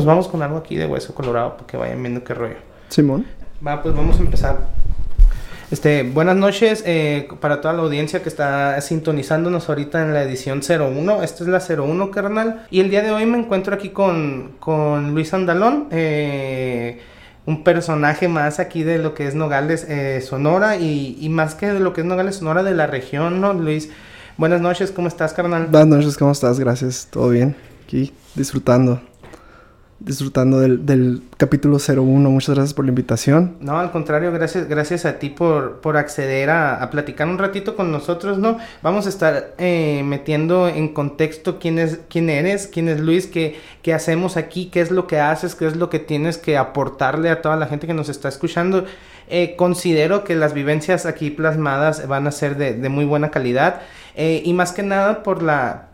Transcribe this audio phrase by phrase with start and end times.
[0.00, 2.56] Nos vamos con algo aquí de hueso colorado para que vayan viendo qué rollo.
[2.88, 3.26] Simón.
[3.64, 4.68] Va, pues vamos a empezar.
[5.70, 10.62] Este, buenas noches eh, para toda la audiencia que está sintonizándonos ahorita en la edición
[10.62, 11.22] 01.
[11.22, 12.64] Esta es la 01, carnal.
[12.70, 17.02] Y el día de hoy me encuentro aquí con, con Luis Andalón, eh,
[17.44, 21.74] un personaje más aquí de lo que es Nogales, eh, Sonora, y, y, más que
[21.74, 23.90] de lo que es Nogales, Sonora, de la región, ¿no, Luis?
[24.38, 25.66] Buenas noches, ¿cómo estás, carnal?
[25.66, 26.58] Buenas noches, ¿cómo estás?
[26.58, 27.54] Gracias, todo bien.
[27.84, 29.09] Aquí disfrutando
[30.00, 32.30] disfrutando del, del, capítulo 01.
[32.30, 33.56] Muchas gracias por la invitación.
[33.60, 37.76] No, al contrario, gracias, gracias a ti por, por acceder a, a platicar un ratito
[37.76, 38.58] con nosotros, ¿no?
[38.82, 43.60] Vamos a estar eh, metiendo en contexto quién, es, quién eres, quién es Luis, qué,
[43.82, 47.30] qué hacemos aquí, qué es lo que haces, qué es lo que tienes que aportarle
[47.30, 48.84] a toda la gente que nos está escuchando.
[49.28, 53.82] Eh, considero que las vivencias aquí plasmadas van a ser de, muy buena calidad
[54.16, 55.89] eh, y más que nada por la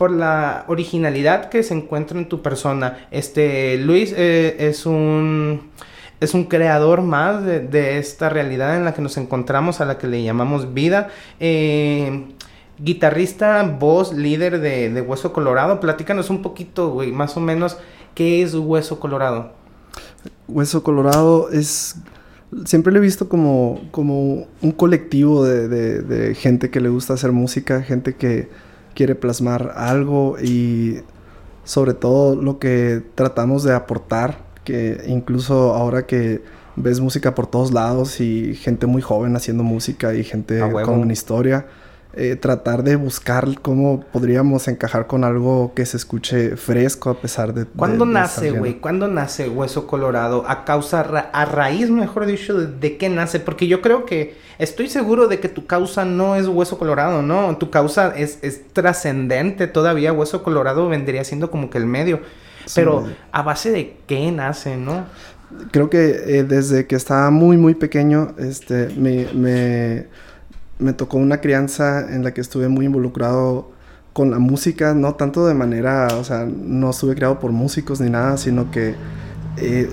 [0.00, 3.06] por la originalidad que se encuentra en tu persona.
[3.10, 5.68] Este, Luis eh, es un
[6.20, 10.06] es un creador más de, esta realidad en la que nos encontramos, a la que
[10.06, 11.08] le llamamos vida.
[11.38, 12.28] Eh,
[12.78, 15.80] guitarrista, voz, líder de, de, Hueso Colorado.
[15.80, 17.76] Platícanos un poquito, güey, más o menos,
[18.14, 19.52] ¿qué es Hueso Colorado?
[20.48, 21.96] Hueso Colorado es...
[22.64, 27.32] Siempre lo he visto como, como un colectivo de, de gente que le gusta hacer
[27.32, 28.48] música, gente que
[28.94, 31.00] quiere plasmar algo y
[31.64, 36.42] sobre todo lo que tratamos de aportar, que incluso ahora que
[36.76, 41.12] ves música por todos lados y gente muy joven haciendo música y gente con una
[41.12, 41.66] historia,
[42.12, 47.54] eh, tratar de buscar cómo podríamos encajar con algo que se escuche fresco a pesar
[47.54, 47.66] de...
[47.66, 48.80] ¿Cuándo de, nace, güey?
[48.80, 50.44] ¿Cuándo nace Hueso Colorado?
[50.48, 53.38] A causa, ra a raíz, mejor dicho, de, de, qué nace?
[53.38, 57.56] Porque yo creo que estoy seguro de que tu causa no es Hueso Colorado, ¿no?
[57.58, 60.12] Tu causa es, es trascendente todavía.
[60.12, 62.22] Hueso Colorado vendría siendo como que el medio.
[62.66, 65.06] Sí, Pero a base de qué nace, ¿no?
[65.70, 69.28] Creo que eh, desde que estaba muy, muy pequeño, este, me...
[69.32, 70.29] me
[70.80, 73.70] me tocó una crianza en la que estuve muy involucrado
[74.12, 78.10] con la música, no tanto de manera, o sea, no estuve criado por músicos ni
[78.10, 78.94] nada, sino que
[79.56, 79.88] eh,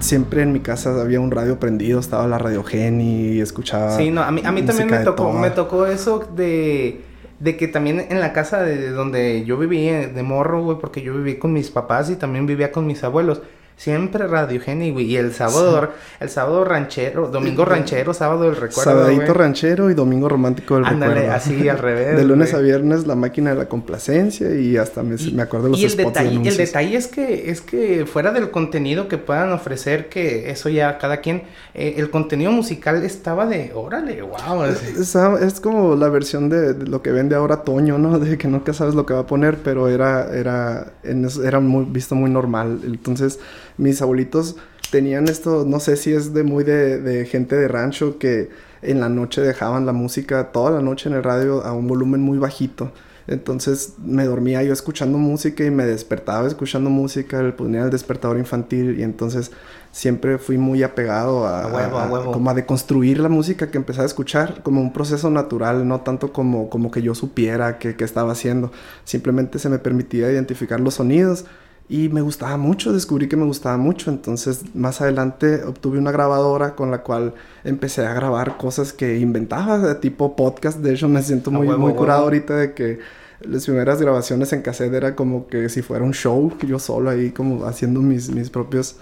[0.00, 3.96] siempre en mi casa había un radio prendido, estaba la Radio Geni y escuchaba.
[3.96, 7.02] Sí, no, a mí, a mí también me tocó, me tocó eso de,
[7.38, 11.14] de que también en la casa de donde yo vivía de morro, güey, porque yo
[11.14, 13.42] viví con mis papás y también vivía con mis abuelos.
[13.80, 15.06] Siempre Radio Geni, güey.
[15.06, 15.88] Y el sábado, sí.
[16.20, 18.90] el sábado ranchero, domingo ranchero, sábado del recuerdo.
[18.90, 21.34] Sabadito ranchero y domingo romántico del Ándale, recuerdo.
[21.34, 22.18] así al revés.
[22.18, 25.68] de lunes a viernes la máquina de la complacencia y hasta me, y, me acuerdo
[25.68, 29.08] de los y el detalle, de el detalle es que es que fuera del contenido
[29.08, 34.20] que puedan ofrecer, que eso ya cada quien, eh, el contenido musical estaba de, órale,
[34.20, 34.64] wow.
[34.64, 38.18] Es, es, como la versión de, de, lo que vende ahora Toño, ¿no?
[38.18, 41.86] De que nunca sabes lo que va a poner, pero era, era, en, era muy,
[41.86, 42.80] visto muy normal.
[42.84, 43.38] Entonces,
[43.80, 44.56] mis abuelitos
[44.90, 48.50] tenían esto, no sé si es de muy de, de, gente de rancho que
[48.82, 52.20] en la noche dejaban la música toda la noche en el radio a un volumen
[52.20, 52.92] muy bajito.
[53.26, 58.38] Entonces me dormía yo escuchando música y me despertaba escuchando música, le ponía el despertador
[58.38, 59.52] infantil y entonces
[59.92, 62.32] siempre fui muy apegado a, a, huevo, a, a huevo.
[62.32, 66.32] como a deconstruir la música que empezaba a escuchar como un proceso natural, no tanto
[66.32, 68.72] como, como que yo supiera que, que estaba haciendo.
[69.04, 71.44] Simplemente se me permitía identificar los sonidos
[71.90, 76.76] y me gustaba mucho, descubrí que me gustaba mucho, entonces más adelante obtuve una grabadora
[76.76, 77.34] con la cual
[77.64, 81.92] empecé a grabar cosas que inventaba, de tipo podcast, de hecho me siento muy, muy
[81.94, 83.00] curado ahorita de que
[83.40, 87.32] las primeras grabaciones en cassette era como que si fuera un show, yo solo ahí
[87.32, 88.94] como haciendo mis, mis propios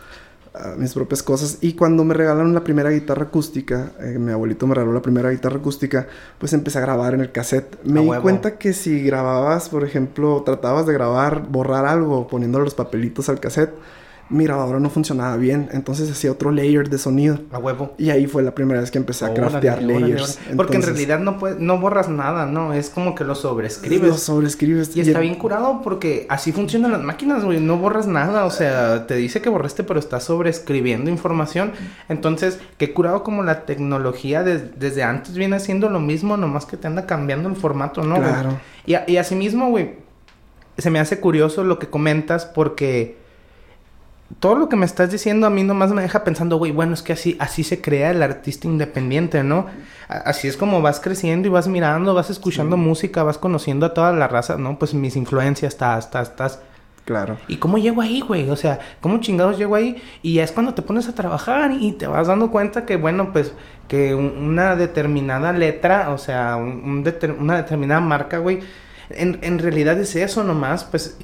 [0.77, 1.59] mis propias cosas.
[1.61, 5.31] Y cuando me regalaron la primera guitarra acústica, eh, mi abuelito me regaló la primera
[5.31, 6.07] guitarra acústica,
[6.39, 7.79] pues empecé a grabar en el cassette.
[7.85, 8.23] Me a di huevo.
[8.23, 13.41] cuenta que si grababas, por ejemplo, tratabas de grabar, borrar algo, poniéndole los papelitos al
[13.41, 13.75] cassette,
[14.31, 17.41] mi grabadora no funcionaba bien, entonces hacía otro layer de sonido.
[17.51, 17.95] A huevo.
[17.97, 20.39] Y ahí fue la primera vez que empecé a craftear órale, layers.
[20.39, 20.57] Órale.
[20.57, 22.75] Porque entonces, en realidad no, puedes, no borras nada, ¿no?
[22.75, 24.09] Es como que lo sobrescribes.
[24.09, 24.95] Lo sobrescribes.
[24.95, 25.25] Y, y está el...
[25.25, 27.61] bien curado porque así funcionan las máquinas, güey.
[27.61, 31.73] No borras nada, o sea, te dice que borraste, pero estás sobrescribiendo información.
[32.09, 36.77] Entonces, qué curado como la tecnología de, desde antes viene haciendo lo mismo, nomás que
[36.77, 38.17] te anda cambiando el formato, ¿no?
[38.17, 38.61] Claro.
[38.85, 39.97] Y, y asimismo, güey,
[40.77, 43.18] se me hace curioso lo que comentas porque
[44.41, 47.03] todo lo que me estás diciendo a mí nomás me deja pensando, güey, bueno, es
[47.03, 49.67] que así, así se crea el artista independiente, ¿no?
[50.07, 52.83] Así es como vas creciendo y vas mirando, vas escuchando sí.
[52.83, 54.79] música, vas conociendo a toda la raza, ¿no?
[54.79, 56.61] Pues mis influencias, estás, estás, estás.
[57.05, 57.39] Claro.
[57.49, 58.51] ¿Y cómo llego ahí, güey?
[58.51, 60.03] O sea, ¿cómo chingados llego ahí?
[60.23, 63.55] Y es cuando te pones a trabajar y te vas dando cuenta que, bueno, pues,
[63.89, 68.61] que una determinada letra, o sea, un, un deter una determinada marca, güey,
[69.09, 71.17] en, en realidad es eso nomás, pues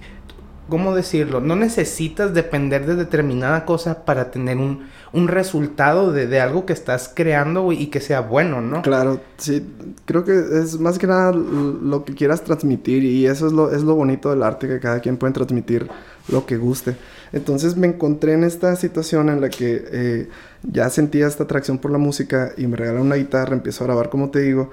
[0.68, 1.40] ¿cómo decirlo?
[1.40, 6.72] No necesitas depender de determinada cosa para tener un, un resultado de, de, algo que
[6.72, 8.82] estás creando, y que sea bueno, ¿no?
[8.82, 9.66] Claro, sí,
[10.04, 13.82] creo que es más que nada lo que quieras transmitir y eso es lo, es
[13.82, 15.88] lo bonito del arte, que cada quien puede transmitir
[16.28, 16.96] lo que guste.
[17.32, 20.28] Entonces me encontré en esta situación en la que eh,
[20.62, 24.08] ya sentía esta atracción por la música y me regalaron una guitarra, empiezo a grabar
[24.08, 24.70] como te digo,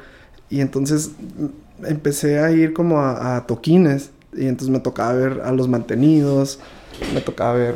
[0.49, 5.41] y entonces mm, empecé a ir como a, a toquines y entonces me tocaba ver
[5.43, 6.59] a los mantenidos,
[7.13, 7.75] me tocaba ver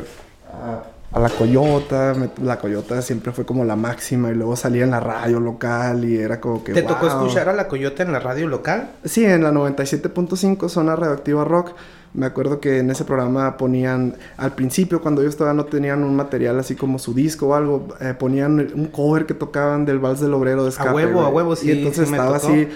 [0.52, 0.82] a,
[1.16, 4.90] a la Coyota, me, la Coyota siempre fue como la máxima y luego salía en
[4.90, 6.72] la radio local y era como que...
[6.72, 6.92] ¿Te wow.
[6.92, 8.90] tocó escuchar a la Coyota en la radio local?
[9.04, 11.70] Sí, en la 97.5 zona radioactiva rock.
[12.12, 16.16] Me acuerdo que en ese programa ponían, al principio cuando ellos todavía no tenían un
[16.16, 20.20] material así como su disco o algo, eh, ponían un cover que tocaban del Vals
[20.20, 20.90] del Obrero de Escape.
[20.90, 21.68] A huevo, a huevo, sí.
[21.68, 22.68] Y entonces sí estaba así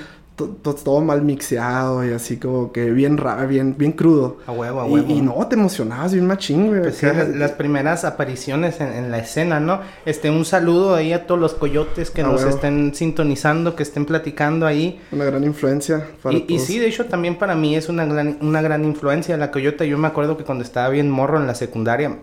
[0.47, 4.39] todo mal mixeado y así como que bien raro, bien, bien crudo.
[4.47, 5.07] A huevo, a huevo.
[5.09, 6.83] Y, y no, te emocionabas bien machín, güey.
[6.83, 9.81] Pues sí, las, las, primeras apariciones en, en, la escena, ¿no?
[10.07, 12.51] Este, un saludo ahí a todos los coyotes que a nos huevo.
[12.55, 15.01] estén sintonizando, que estén platicando ahí.
[15.13, 16.63] Una gran influencia para y, todos.
[16.63, 19.85] y sí, de hecho, también para mí es una gran, una gran influencia la coyota.
[19.85, 22.19] Yo me acuerdo que cuando estaba bien morro en la secundaria,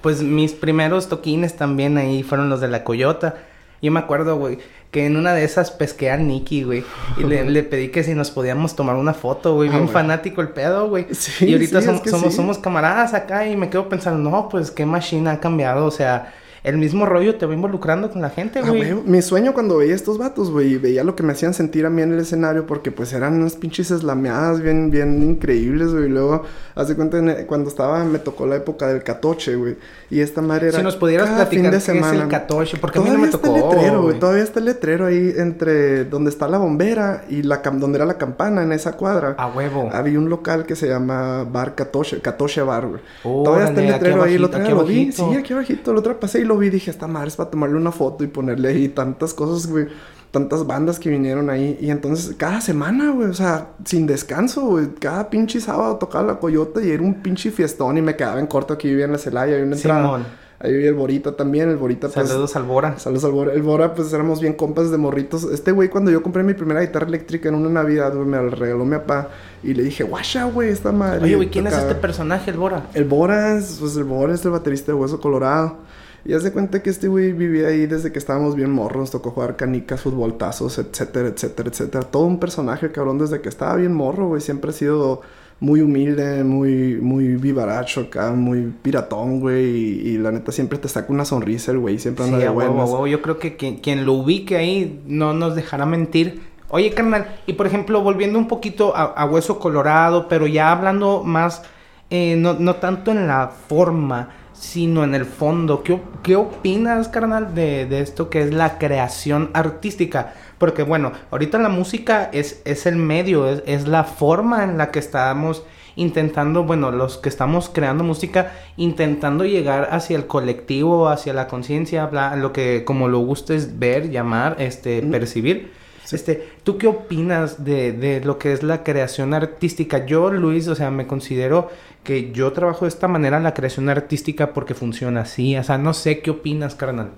[0.00, 3.34] pues mis primeros toquines también ahí fueron los de la coyota.
[3.80, 4.58] Yo me acuerdo, güey,
[4.90, 6.84] que en una de esas pesqué a Nicky, güey.
[7.16, 9.68] Y le, le, pedí que si nos podíamos tomar una foto, güey.
[9.68, 11.06] Bien ah, fanático el pedo, güey.
[11.12, 12.36] Sí, y ahorita sí, som es que somos, sí.
[12.36, 15.86] somos camaradas acá y me quedo pensando, no, pues qué machine ha cambiado.
[15.86, 16.32] O sea,
[16.68, 18.92] el mismo rollo te va involucrando con la gente, Ah, güey.
[18.92, 21.90] güey, Mi sueño cuando veía estos vatos, güey, veía lo que me hacían sentir a
[21.90, 26.08] mí en el escenario, porque pues eran unas pinches eslameadas bien, bien increíbles, güey.
[26.08, 26.42] Luego,
[26.74, 29.76] hace cuenta, en- cuando estaba, me tocó la época del catoche, güey.
[30.10, 30.78] Y esta madre era.
[30.78, 32.22] si nos pudieras platicar de qué es semana.
[32.22, 33.56] el catoche, porque a mí no Todavía me está tocó.
[33.72, 34.18] el letrero, güey.
[34.18, 38.18] Todavía está el letrero ahí entre donde está la bombera y la donde era la
[38.18, 39.34] campana, en esa cuadra.
[39.38, 39.88] A huevo.
[39.92, 43.00] Había un local que se llama Bar Catoche, Catoche Bar, güey.
[43.24, 45.12] Órale, Todavía está el letrero ahí, otro aquí día lo vi.
[45.12, 45.92] Sí, aquí abajito.
[45.92, 48.24] Otro día pasé y lo vi y dije, esta madre es para tomarle una foto
[48.24, 49.86] y ponerle ahí tantas cosas, güey.
[50.30, 51.78] Tantas bandas que vinieron ahí.
[51.80, 54.88] Y entonces, cada semana, güey, o sea, sin descanso, güey.
[55.00, 58.46] Cada pinche sábado tocaba la coyota y era un pinche fiestón y me quedaba en
[58.46, 59.54] corto aquí vivía en la Celaya.
[59.54, 60.02] Había una entrada.
[60.02, 60.48] Simón.
[60.60, 61.68] Ahí vivía el Borita también.
[61.68, 62.28] El Borita, pues.
[62.28, 62.98] Saludos al Bora.
[62.98, 63.52] Saludos al Bora.
[63.52, 65.44] El Bora, pues éramos bien compas de morritos.
[65.44, 68.50] Este güey, cuando yo compré mi primera guitarra eléctrica en una Navidad, güey, me la
[68.50, 69.28] regaló mi papá.
[69.62, 71.24] Y le dije, guacha, güey, esta madre.
[71.24, 72.88] Oye, güey, ¿quién es este personaje, el Bora?
[72.92, 75.76] El Bora, es, pues el Bora es el baterista de Hueso Colorado.
[76.24, 78.98] Y hace cuenta que este güey vivía ahí desde que estábamos bien morros.
[78.98, 82.04] Nos tocó jugar canicas, futboltazos, etcétera, etcétera, etcétera.
[82.04, 84.40] Todo un personaje, cabrón, desde que estaba bien morro, güey.
[84.40, 85.22] Siempre ha sido
[85.60, 89.64] muy humilde, muy, muy vivaracho acá, muy piratón, güey.
[89.64, 91.98] Y, y la neta siempre te saca una sonrisa el güey.
[91.98, 93.10] Siempre Sí, anda de huevo, a buenas.
[93.10, 96.42] Yo creo que quien, quien lo ubique ahí no nos dejará mentir.
[96.70, 101.24] Oye, carnal, y por ejemplo, volviendo un poquito a, a Hueso Colorado, pero ya hablando
[101.24, 101.62] más,
[102.10, 104.28] eh, no, no tanto en la forma,
[104.58, 105.82] sino en el fondo.
[105.82, 110.34] ¿Qué, qué opinas, carnal, de, de esto que es la creación artística?
[110.58, 114.90] Porque bueno, ahorita la música es, es el medio, es, es la forma en la
[114.90, 115.64] que estamos
[115.94, 122.08] intentando, bueno, los que estamos creando música, intentando llegar hacia el colectivo, hacia la conciencia,
[122.36, 125.72] lo que como lo gustes ver, llamar, este, percibir.
[126.04, 126.16] Sí.
[126.16, 130.06] Este, ¿tú qué opinas de, de lo que es la creación artística?
[130.06, 131.68] Yo, Luis, o sea, me considero
[132.08, 135.54] que yo trabajo de esta manera la creación artística porque funciona así.
[135.58, 137.10] O sea, no sé qué opinas, carnal.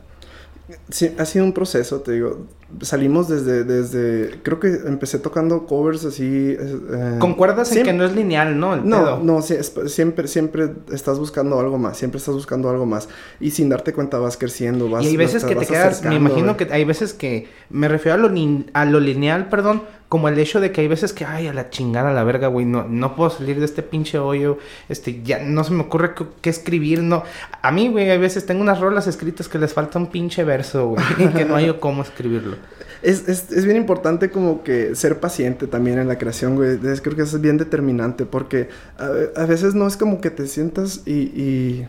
[0.88, 2.46] Sí, ha sido un proceso, te digo.
[2.80, 6.56] Salimos desde, desde, creo que empecé tocando covers así.
[6.58, 8.74] eh, ¿Concuerdas en siempre- que no es lineal, no?
[8.74, 9.20] El No, pedo?
[9.22, 13.08] no, sí, es- siempre, siempre estás buscando algo más, siempre estás buscando algo más.
[13.40, 16.14] Y sin darte cuenta vas creciendo, vas y hay veces vas- que te quedas, me
[16.16, 18.28] imagino que hay veces que, me refiero a lo,
[18.74, 21.70] a lo lineal, perdón, como el hecho de que hay veces que, ay, a la
[21.70, 25.38] chingada, a la verga, güey, no, no puedo salir de este pinche hoyo, este, ya
[25.38, 27.22] no se me ocurre qué, escribir, no.
[27.62, 30.88] A mí, güey, hay veces tengo unas rolas escritas que les falta un pinche verso,
[30.88, 32.56] güey, que no hay cómo escribirlo.
[33.02, 36.76] Es, es, es bien importante como que ser paciente también en la creación, güey.
[36.84, 40.48] Es- creo que eso es bien determinante porque a, veces no es como que te
[40.48, 41.84] sientas y,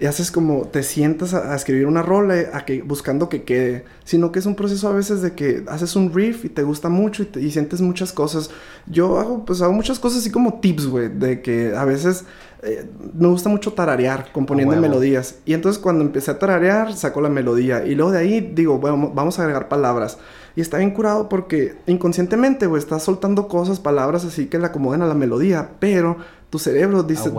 [0.00, 3.84] y haces como te sientas a, a escribir una rola a que, buscando que quede,
[4.04, 6.88] sino que es un proceso a veces de que haces un riff y te gusta
[6.88, 8.50] mucho y, te- y sientes muchas cosas.
[8.86, 12.24] Yo hago, pues hago muchas cosas así como tips, güey, de que a veces
[12.62, 15.36] eh, me gusta mucho tararear, componiendo melodías.
[15.44, 17.84] Y entonces cuando empecé a tararear, saco la melodía.
[17.84, 20.18] Y luego de ahí digo, bueno, vamos a agregar palabras.
[20.56, 25.02] Y está bien curado porque inconscientemente, güey, estás soltando cosas, palabras así que le acomoden
[25.02, 25.70] a la melodía.
[25.78, 26.16] Pero
[26.50, 27.30] tu cerebro dice,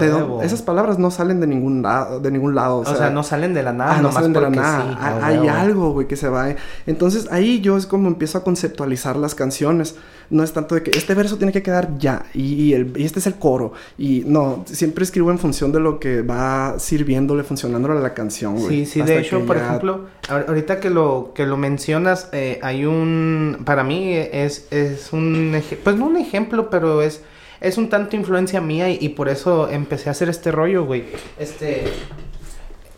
[0.44, 2.80] esas palabras no salen de ningún lado, de ningún lado.
[2.80, 3.96] O, sea, no salen de la nada.
[3.96, 5.26] Ah, no salen de la nada.
[5.26, 6.54] hay, algo, güey, que se va.
[6.86, 9.96] Entonces ahí yo es como empiezo a conceptualizar las canciones.
[10.30, 12.74] No es tanto de que este verso tiene que quedar ya y,
[13.04, 13.74] este es el coro.
[13.98, 18.60] Y no, siempre escribo en función de lo que va sirviéndole, funcionándole a la canción,
[18.60, 18.86] güey.
[18.86, 23.64] Sí, sí, de hecho, por ejemplo, ahorita que lo, que lo mencionas, eh, hay un,
[23.66, 27.24] para mí es, es un, pues no un ejemplo, pero es
[27.62, 31.06] es un tanto influencia mía y, por eso empecé a hacer este rollo, güey.
[31.38, 31.86] Este...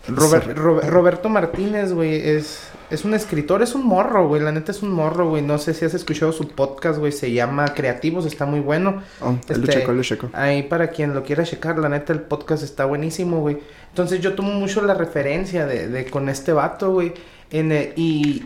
[0.07, 4.41] Roberto Martínez, güey, es, es un escritor, es un morro, güey.
[4.41, 5.43] La neta es un morro, güey.
[5.43, 7.11] No sé si has escuchado su podcast, güey.
[7.11, 9.03] Se llama Creativos, está muy bueno.
[9.21, 9.57] Oh, este,
[9.91, 13.59] lo checo, Ahí para quien lo quiera checar, la neta el podcast está buenísimo, güey.
[13.89, 17.13] Entonces yo tomo mucho la referencia de, de con este vato, güey.
[17.51, 18.43] y,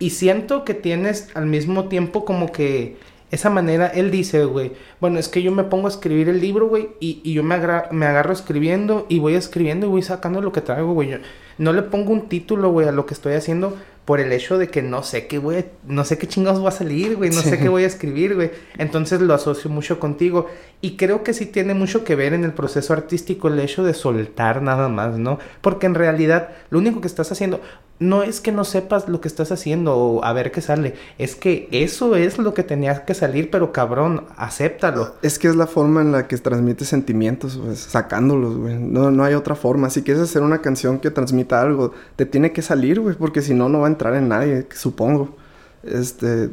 [0.00, 2.96] y siento que tienes al mismo tiempo como que
[3.30, 6.68] esa manera, él dice, güey, bueno, es que yo me pongo a escribir el libro,
[6.68, 7.58] güey, y, y, yo me,
[7.90, 11.20] me agarro escribiendo y voy escribiendo y voy sacando lo que traigo, güey.
[11.58, 13.76] no le pongo un título, güey, a lo que estoy haciendo
[14.08, 16.72] por el hecho de que no sé qué, güey, no sé qué chingados va a
[16.72, 18.50] salir, güey, no sé qué voy a escribir, güey.
[18.78, 20.46] Entonces lo asocio mucho contigo.
[20.80, 23.92] Y creo que sí tiene mucho que ver en el proceso artístico el hecho de
[23.92, 25.38] soltar nada más, ¿no?
[25.60, 27.60] Porque en realidad lo único que estás haciendo
[28.00, 31.34] no es que no sepas lo que estás haciendo o a ver qué sale, es
[31.34, 35.14] que eso es lo que tenía que salir, pero cabrón, acéptalo.
[35.22, 38.78] Es que es la forma en la que transmites sentimientos, pues, sacándolos, güey.
[38.78, 39.90] No, no hay otra forma.
[39.90, 43.54] Si quieres hacer una canción que transmita algo, te tiene que salir, güey, porque si
[43.54, 45.36] no, no va a entrar en nadie, supongo.
[45.82, 46.50] Este,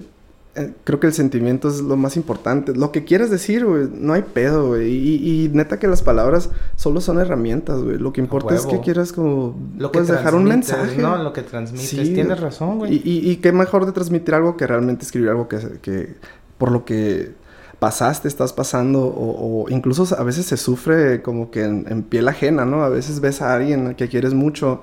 [0.56, 2.74] eh, creo que el sentimiento es lo más importante.
[2.74, 4.90] Lo que quieres decir, güey, no hay pedo, güey.
[4.90, 7.98] Y, neta que las palabras solo son herramientas, güey.
[7.98, 9.58] Lo que importa es que quieras como...
[9.78, 11.02] Lo puedes dejar un mensaje.
[11.02, 12.14] No, lo que transmites.
[12.14, 12.96] Tienes razón, güey.
[12.96, 15.60] Y, y, qué mejor de transmitir algo que realmente escribir algo que...
[15.82, 16.16] que
[16.58, 17.34] por lo que
[17.80, 22.84] pasaste, estás pasando, o, incluso a veces se sufre como que en, piel ajena, ¿no?
[22.84, 24.82] A veces ves a alguien que quieres mucho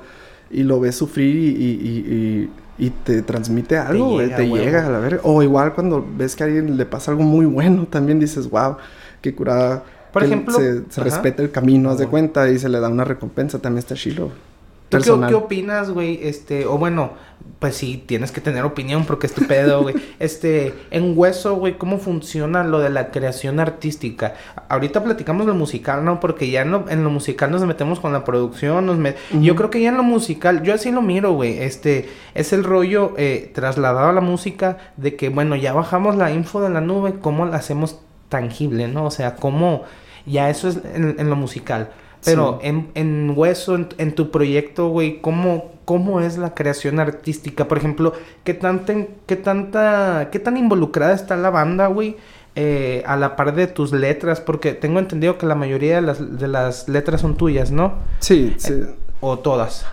[0.50, 2.50] y lo ves sufrir y, y
[3.04, 5.20] te transmite algo, te llega, a la verga.
[5.24, 8.76] O igual cuando ves que a alguien le pasa algo muy bueno, también dices, wow,
[9.20, 9.84] qué curada.
[10.12, 13.58] Por ejemplo, se, respeta el camino, haz de cuenta, y se le da una recompensa,
[13.58, 14.30] también está chilo.
[14.98, 16.20] ¿Tú qué, opinas, güey?
[16.22, 17.12] Este, o bueno,
[17.58, 19.94] pues sí, tienes que tener opinión porque es tu pedo, güey.
[20.18, 24.34] este, en Hueso, güey, ¿cómo funciona lo de la creación artística?
[24.68, 26.20] Ahorita platicamos lo musical, ¿no?
[26.20, 28.98] Porque ya en lo, en lo musical nos metemos con la producción, nos
[29.40, 31.58] Yo creo que ya en lo musical, yo así lo miro, güey.
[31.58, 36.32] Este, es el rollo eh, trasladado a la música de que, bueno, ya bajamos la
[36.32, 39.04] info de la nube, ¿cómo la hacemos tangible, no?
[39.04, 39.84] O sea, ¿cómo...?
[40.24, 41.90] Ya eso es en lo musical.
[42.24, 47.66] Pero en, en, Hueso, en, tu proyecto, güey, ¿cómo, ¿cómo es la creación artística?
[47.66, 48.12] Por ejemplo,
[48.44, 48.94] ¿qué tanta,
[49.26, 52.16] qué tanta, qué tan involucrada está la banda, güey?
[52.54, 56.38] Eh, a la par de tus letras, porque tengo entendido que la mayoría de las,
[56.38, 57.94] de las letras son tuyas, ¿no?
[58.20, 58.82] Sí, sí.
[59.20, 59.86] o todas.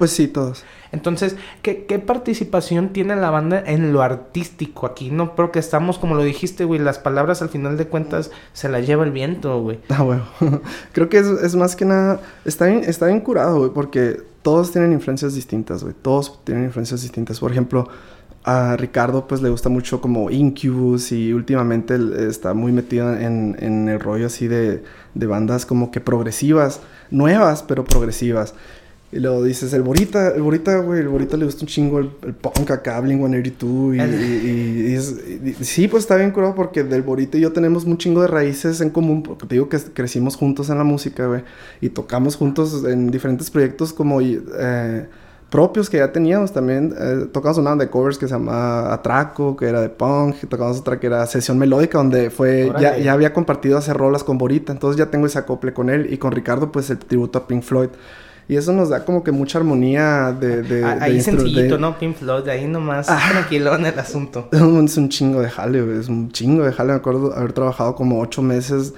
[0.00, 0.64] Pues sí, todas.
[0.92, 1.74] Entonces, ¿qué,
[2.06, 5.10] participación tiene la banda en lo artístico aquí?
[5.10, 8.86] No porque estamos, como lo dijiste, güey, las palabras al final de cuentas se las
[8.86, 9.78] lleva el viento, güey.
[9.90, 10.24] Ah, bueno.
[10.92, 14.94] Creo que es, más que nada, está bien, está bien curado, güey, porque todos tienen
[14.94, 15.94] influencias distintas, güey.
[16.00, 17.38] Todos tienen influencias distintas.
[17.38, 17.86] Por ejemplo,
[18.44, 23.86] a Ricardo pues le gusta mucho como Incubus y últimamente está muy metido en, en
[23.90, 26.80] el rollo así de, de bandas como que progresivas,
[27.10, 28.54] nuevas pero progresivas.
[29.12, 32.12] Y luego dices, el Borita, el Borita, güey, el Borita le gusta un chingo el,
[32.22, 37.36] el punk acá, Blink-182 y, y, y, sí, pues está bien curado porque del Borita
[37.36, 40.70] y yo tenemos un chingo de raíces en común, porque te digo que crecimos juntos
[40.70, 41.42] en la música, güey,
[41.80, 45.08] y tocamos juntos en diferentes proyectos como eh,
[45.50, 46.94] propios que ya teníamos también.
[46.96, 51.00] Eh, tocamos una de covers que se llama Atraco, que era de punk, tocamos otra
[51.00, 54.96] que era Sesión Melódica, donde fue, ya, ya había compartido hacer rolas con Borita, entonces
[54.96, 57.90] ya tengo ese acople con él, y con Ricardo, pues el tributo a Pink Floyd.
[58.50, 60.62] Y eso nos da como que mucha armonía de...
[60.62, 61.96] de ahí sencillito, ¿no?
[61.96, 64.48] Pink Floyd, ahí nomás ah, tranquilo en el asunto.
[64.52, 65.98] Es un chingo de jale, güey.
[66.00, 66.90] Es un chingo de jale.
[66.90, 68.92] Me acuerdo haber trabajado como ocho meses.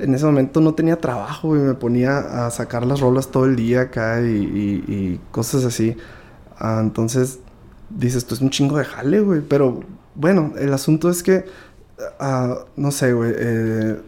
[0.00, 3.54] En ese momento no tenía trabajo, y Me ponía a sacar las rolas todo el
[3.54, 5.96] día acá y, y, cosas así.
[6.58, 7.38] Ah, entonces,
[7.88, 9.40] dices, esto es un chingo de jale, güey.
[9.40, 9.84] Pero,
[10.16, 11.44] bueno, el asunto es que...
[12.18, 13.32] Ah, no sé, güey.
[13.38, 14.00] Eh,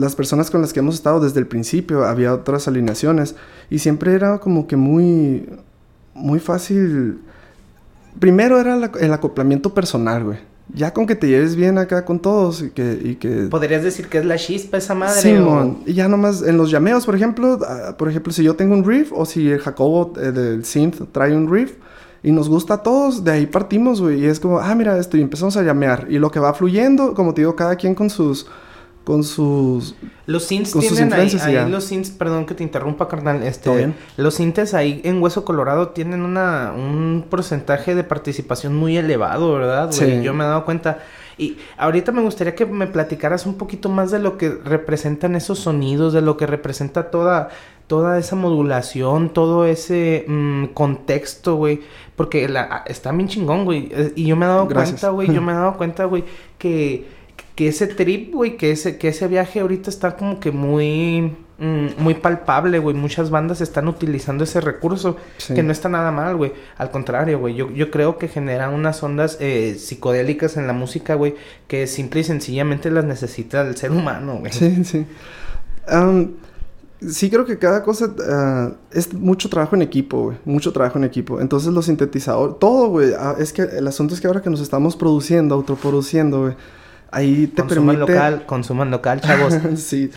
[0.00, 3.36] las personas con las que hemos estado desde el principio había otras alineaciones
[3.68, 5.48] y siempre era como que muy
[6.14, 7.18] muy fácil
[8.18, 10.38] primero era el acoplamiento personal güey
[10.72, 13.48] ya con que te lleves bien acá con todos y que, y que...
[13.50, 17.04] podrías decir que es la chispa esa madre Simón y ya nomás en los llameos
[17.04, 20.32] por ejemplo ah, por ejemplo si yo tengo un riff o si el Jacobo eh,
[20.32, 21.72] del synth trae un riff
[22.22, 24.20] y nos gusta a todos, de ahí partimos, güey.
[24.20, 26.06] Y es como, ah, mira esto, y empezamos a llamear.
[26.10, 28.46] Y lo que va fluyendo, como te digo, cada quien con sus
[29.04, 29.94] con sus
[30.26, 33.76] los synths con sus tienen ahí, los synths, perdón que te interrumpa, carnal, este, ¿Todo
[33.76, 33.94] bien?
[34.16, 39.90] los synths ahí en Hueso Colorado tienen una, un porcentaje de participación muy elevado, ¿verdad,
[39.92, 40.18] güey?
[40.18, 40.22] Sí.
[40.22, 40.98] Yo me he dado cuenta.
[41.38, 45.58] Y ahorita me gustaría que me platicaras un poquito más de lo que representan esos
[45.58, 47.48] sonidos, de lo que representa toda,
[47.86, 51.80] toda esa modulación, todo ese mm, contexto, güey.
[52.14, 53.90] Porque la, está bien chingón, güey.
[54.16, 55.00] Y yo me he dado Gracias.
[55.00, 56.24] cuenta, güey, yo me he dado cuenta, güey,
[56.58, 57.06] que,
[57.60, 61.88] que ese trip, güey, que ese, que ese viaje ahorita está como que muy, mm,
[62.02, 62.96] muy palpable, güey.
[62.96, 65.52] Muchas bandas están utilizando ese recurso, Sí.
[65.52, 66.54] que no está nada mal, güey.
[66.78, 67.56] Al contrario, güey.
[67.56, 71.34] Yo, yo creo que genera unas ondas eh, psicodélicas en la música, güey,
[71.68, 74.52] que simple y sencillamente las necesita el ser humano, güey.
[74.52, 75.04] Sí, sí.
[75.86, 76.30] Am,
[77.06, 80.38] sí creo que cada cosa ah, es mucho trabajo en equipo, güey.
[80.46, 81.42] Mucho trabajo en equipo.
[81.42, 83.10] Entonces los sintetizadores, todo, güey.
[83.18, 86.54] ah, es que el asunto es que ahora que nos estamos produciendo, autoproduciendo, güey.
[87.10, 88.12] Ahí te Consuman permite...
[88.14, 89.54] local, consuman local, chavos.
[89.76, 90.10] sí.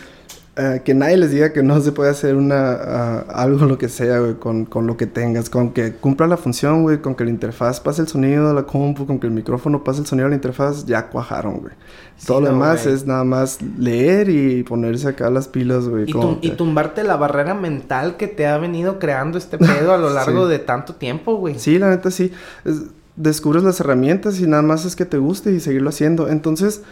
[0.56, 3.88] Ah, que nadie les diga que no se puede hacer una ah, algo lo que
[3.88, 7.24] sea, güey, con, con lo que tengas, con que cumpla la función, güey, con que
[7.24, 10.26] la interfaz pase el sonido a la compu, con que el micrófono pase el sonido
[10.26, 11.72] a la interfaz, ya cuajaron, güey.
[12.16, 12.94] Sí, Todo lo demás güey.
[12.94, 16.06] es nada más leer y ponerse acá las pilas, güey.
[16.40, 20.44] Y, tumbarte la barrera mental que te ha venido creando este pedo a lo largo
[20.44, 20.52] Sí.
[20.52, 21.58] de tanto tiempo, güey.
[21.58, 22.30] Sí, la neta sí.
[22.64, 22.82] Es-
[23.16, 26.28] descubres las herramientas y nada más es que te guste y seguirlo haciendo.
[26.28, 26.82] Entonces,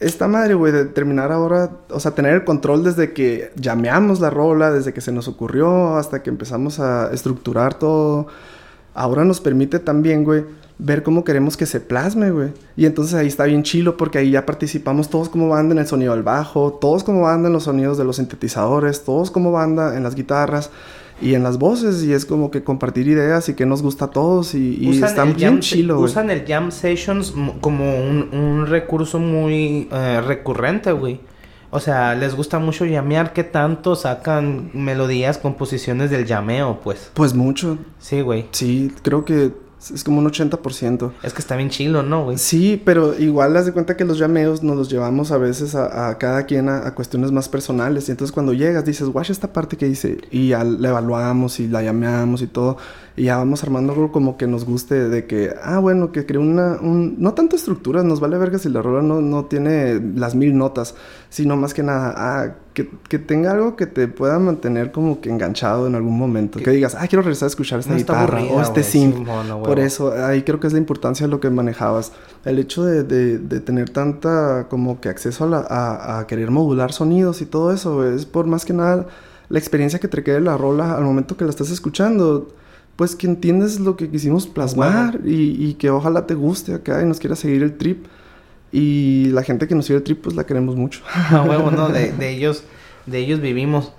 [0.00, 4.30] esta madre, güey, de terminar ahora, o sea, tener el control desde que llameamos la
[4.30, 8.28] rola, desde que se nos ocurrió, hasta que empezamos a estructurar todo,
[8.94, 10.44] ahora nos permite también, güey,
[10.78, 12.50] ver cómo queremos que se plasme, güey.
[12.76, 15.86] Y entonces ahí está bien chilo porque ahí ya participamos todos como banda en el
[15.88, 19.96] sonido del bajo, todos como banda en los sonidos de los sintetizadores, todos como banda
[19.96, 20.70] en las guitarras
[21.20, 24.10] y en las voces y es como que compartir ideas y que nos gusta a
[24.10, 26.00] todos y, y Usan está el bien jam- chilo.
[26.00, 31.20] Usan el jam sessions mo- como un, un recurso muy eh, recurrente, güey.
[31.70, 33.32] O sea, les gusta mucho llamear.
[33.34, 37.10] ¿Qué tanto sacan melodías, composiciones del llameo, pues?
[37.14, 38.46] Pues mucho, Sí, güey.
[38.52, 39.52] sí, creo que
[39.94, 41.12] es como un 80%.
[41.22, 42.38] Es que está bien chilo, ¿no, güey?
[42.38, 46.08] Sí, pero igual haz de cuenta que los llameos nos los llevamos a veces a,
[46.08, 48.08] a cada quien a, a cuestiones más personales.
[48.08, 50.18] Y entonces cuando llegas dices, guacha esta parte que hice.
[50.30, 52.76] Y ya la evaluamos y la llameamos y todo.
[53.16, 56.38] Y ya vamos armando algo como que nos guste de que, ah, bueno, que cree
[56.38, 60.36] una, un, no tanto estructuras, nos vale verga si la rola no, no tiene las
[60.36, 60.94] mil notas,
[61.28, 65.30] sino más que nada, ah, que, que tenga algo que te pueda mantener como que
[65.30, 66.58] enganchado en algún momento.
[66.58, 69.16] Que- Que digas, ah, quiero regresar a escuchar esta No guitarra aburrida, o este synth.
[69.68, 72.12] Por eso, ahí creo que es la importancia de lo que manejabas.
[72.44, 76.50] El hecho de, de- de tener tanta como que acceso a, la- a- a querer
[76.50, 79.06] modular sonidos y todo eso, es por más que nada
[79.48, 82.54] la experiencia que te quede la rola al momento que la estás escuchando.
[82.96, 87.06] Pues que entiendes lo que quisimos plasmar y, y que ojalá te guste acá y
[87.06, 88.06] nos quiera seguir el trip.
[88.72, 91.02] Y la gente que nos sigue el trip, pues la queremos mucho.
[91.30, 91.88] A huevo, ¿no?
[91.88, 92.64] De, de ellos,
[93.06, 93.92] de ellos vivimos.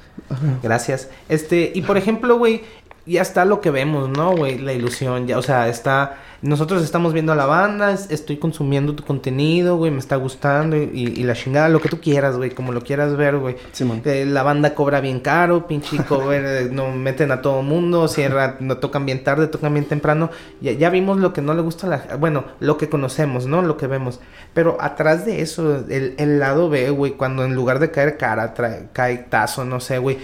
[0.62, 1.10] Gracias.
[1.28, 2.62] Este, y por ejemplo, güey,
[3.06, 4.58] ya está lo que vemos, ¿no, güey?
[4.60, 8.94] La ilusión, ya, o sea, está, nosotros estamos viendo a la banda, es- estoy consumiendo
[8.96, 12.52] tu contenido, güey, me está gustando y, y la chingada, lo que tú quieras, güey,
[12.52, 13.56] como lo quieras ver, güey.
[13.72, 14.02] Simón.
[14.06, 18.58] Eh, la banda cobra bien caro, pinche cover, eh, no meten a todo mundo, cierra,
[18.60, 20.30] no tocan bien tarde, tocan bien temprano.
[20.62, 23.62] Ya, ya vimos lo que no le gusta a la bueno, lo que conocemos, ¿no?
[23.62, 24.20] Lo que vemos.
[24.54, 28.54] Pero atrás de eso, el, el lado B, güey, cuando en lugar de caer cara,
[28.54, 30.18] trae- cae tazo, no sé, güey.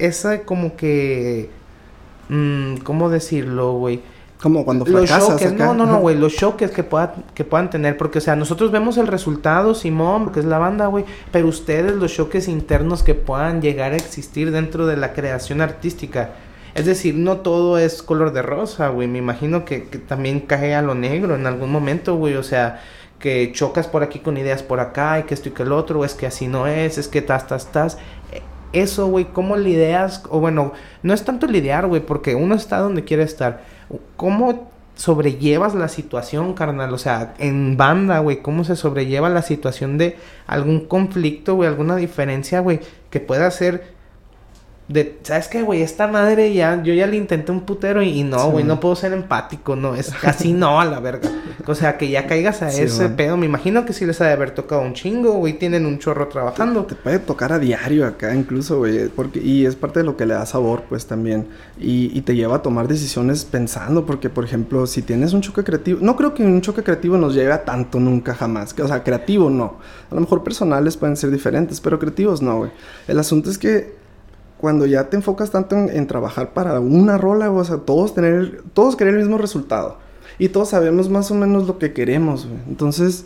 [0.00, 1.50] Esa como que...
[2.28, 4.00] mm, ¿Cómo decirlo, güey?
[4.42, 5.66] Como cuando los fracasas choques, acá.
[5.66, 8.70] no, no, no, güey, los choques que puedan, que puedan tener, porque, o sea, nosotros
[8.70, 13.14] vemos el resultado, Simón, porque es la banda, güey, pero ustedes los choques internos que
[13.14, 16.30] puedan llegar a existir dentro de la creación artística.
[16.74, 20.74] Es decir, no todo es color de rosa, güey, me imagino que, que también cae
[20.74, 22.80] a lo negro en algún momento, güey, o sea,
[23.18, 26.00] que chocas por aquí con ideas por acá, y que esto y que el otro,
[26.00, 27.98] o es que así no es, es que tas, tas, tas.
[28.72, 30.22] Eso, güey, ¿cómo lidias?
[30.30, 33.62] O bueno, no es tanto lidiar, güey, porque uno está donde quiere estar.
[34.16, 36.92] ¿Cómo sobrellevas la situación, carnal?
[36.94, 41.96] O sea, en banda, güey, ¿cómo se sobrelleva la situación de algún conflicto, güey, alguna
[41.96, 42.80] diferencia, güey,
[43.10, 43.99] que pueda ser
[44.90, 45.82] de, ¿sabes qué, güey?
[45.82, 48.80] Esta madre ya, yo ya le intenté un putero y, y no, Sí, güey, no
[48.80, 51.30] puedo ser empático, no, es casi no a la verga.
[51.66, 53.16] O sea, que ya caigas a Sí, ese man.
[53.16, 56.00] pedo, me imagino que sí les ha de haber tocado un chingo, güey, tienen un
[56.00, 56.84] chorro trabajando.
[56.86, 60.26] Te puede tocar a diario acá incluso, güey, porque y es parte de lo que
[60.26, 61.46] le da sabor, pues también
[61.78, 65.62] y, y te lleva a tomar decisiones pensando, porque por ejemplo, si tienes un choque
[65.62, 69.04] creativo, no creo que un choque creativo nos lleve a tanto nunca jamás, o sea,
[69.04, 69.76] creativo no,
[70.10, 72.70] a lo mejor personales pueden ser diferentes, pero creativos no, güey.
[73.06, 73.99] El asunto es que
[74.60, 78.96] cuando ya te enfocas tanto en, trabajar para una rola, o sea, todos tener, todos
[78.96, 79.96] querer el mismo resultado
[80.38, 82.46] y todos sabemos más o menos lo que queremos.
[82.68, 83.24] Entonces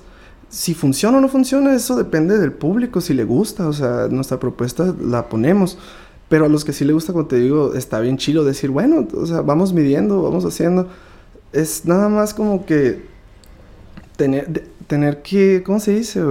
[0.50, 4.38] Si funciona o no funciona, eso depende del público, si le gusta, o sea, nuestra
[4.38, 5.78] propuesta la ponemos.
[6.28, 9.08] Pero a los que sí le gusta, como te digo, está bien chido decir, bueno,
[9.14, 10.88] o sea, vamos midiendo, vamos haciendo.
[11.52, 13.04] Es nada más como que
[14.16, 16.22] tener, tener que, ¿cómo se dice?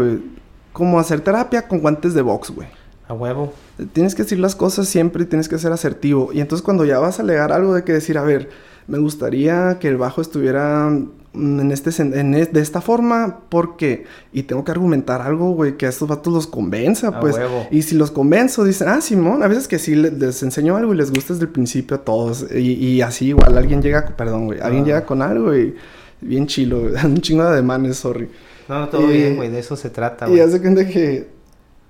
[0.72, 2.68] Como hacer terapia con guantes de box, güey.
[3.14, 3.54] A huevo.
[3.94, 6.32] Tienes que decir las cosas siempre y tienes que ser asertivo.
[6.34, 8.50] Y entonces cuando ya vas a alegar algo de que decir, a ver,
[8.88, 10.92] me gustaría que el bajo estuviera
[11.34, 15.90] en este en de esta forma porque y tengo que argumentar algo güey que a
[15.90, 17.36] estos vatos los convenza pues
[17.72, 20.98] y si los convenzo dicen ah Simón a veces que sí les, enseño algo y
[20.98, 24.84] les gusta desde el principio a todos y, así igual alguien llega perdón güey alguien
[24.84, 24.88] ah.
[24.88, 25.76] llega con algo y
[26.22, 28.30] bien chilo un chingo de ademanes sorry
[28.70, 31.33] no todo bien güey de eso se trata güey y hace cuenta que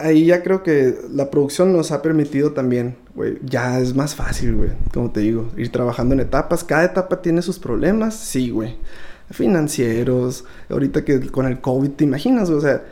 [0.03, 4.55] ahí ya creo que la producción nos ha permitido también, güey, ya es más fácil,
[4.55, 6.63] güey, como te digo, ir trabajando en etapas.
[6.63, 8.75] Cada etapa tiene sus problemas, sí, güey.
[9.31, 12.83] Financieros, ahorita que con el COVID, ¿te imaginas, O sea,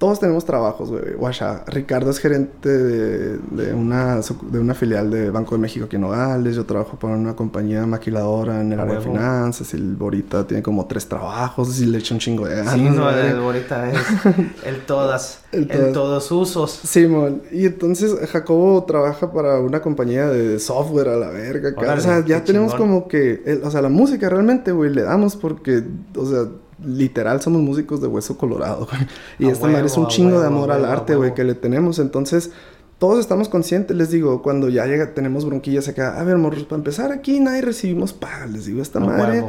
[0.00, 1.12] todos tenemos trabajos, güey.
[1.12, 4.18] Guacha, Ricardo es gerente de, una,
[4.50, 6.56] de una filial de Banco de México aquí en Nogales.
[6.56, 9.74] Yo trabajo para una compañía maquiladora en el área de finanzas.
[9.74, 12.72] El Borita tiene como tres trabajos y le echa un chingo de ganas.
[12.72, 13.98] Sí, no, el Borita es
[14.64, 16.70] el todas, el, todos usos.
[16.70, 17.42] Simón.
[17.52, 21.74] y entonces Jacobo trabaja para una compañía de software a la verga.
[21.76, 25.84] o sea, ya tenemos como que, o sea, la música realmente, güey, le damos porque,
[26.16, 26.46] o sea
[26.84, 29.06] literal somos músicos de hueso colorado, güey.
[29.38, 31.98] Y esta madre es un chingo de amor al arte, güey, que le tenemos.
[31.98, 32.50] Entonces,
[33.00, 36.78] todos estamos conscientes, les digo, cuando ya llega, tenemos bronquillas acá, a ver, morros, para
[36.78, 39.44] empezar aquí nadie recibimos paga, les digo, esta madre,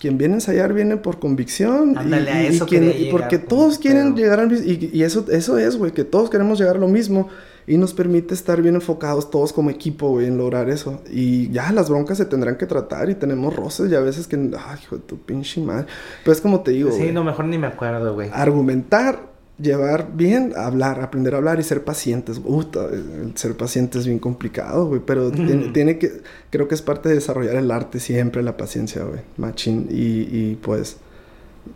[0.00, 1.98] quien viene a ensayar viene por convicción.
[1.98, 5.76] Ándale, y, a eso y, porque todos quieren llegar al mismo, y, eso, eso es,
[5.76, 7.28] güey, que todos queremos llegar a lo mismo
[7.66, 11.00] y nos permite estar bien enfocados todos como equipo, güey, en lograr eso.
[11.10, 14.36] Y ya las broncas se tendrán que tratar y tenemos roces y a veces que,
[14.36, 15.86] ay, hijo de tu pinche madre.
[16.22, 16.92] Pero es como te digo.
[16.92, 18.30] Sí, no, mejor ni me acuerdo, güey.
[18.32, 19.20] Argumentar,
[19.58, 22.40] llevar bien, hablar, aprender a hablar y ser pacientes.
[22.44, 27.14] El ser paciente es bien complicado, güey, pero tiene, que, creo que es parte de
[27.14, 29.88] desarrollar el arte siempre, la paciencia, güey, machín.
[29.90, 30.98] Y, y pues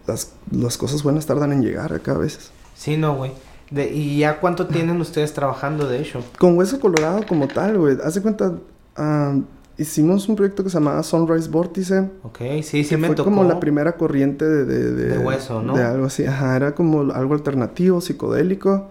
[0.06, 2.50] las, las cosas buenas tardan en llegar acá a veces.
[2.76, 3.32] Sí, no, güey.
[3.70, 6.24] ¿Y ya cuánto tienen ustedes trabajando de hecho?
[6.38, 7.98] Con Hueso Colorado como tal, güey.
[8.02, 8.54] Hace cuenta,
[8.96, 9.36] ah,
[9.76, 12.10] hicimos un proyecto que se llamaba Sunrise Vortice.
[12.22, 15.76] Ok, sí, sí me fue como la primera corriente de, de, de, hueso, ¿no?
[15.76, 16.24] De algo así.
[16.24, 18.90] Ajá, era como algo alternativo, psicodélico.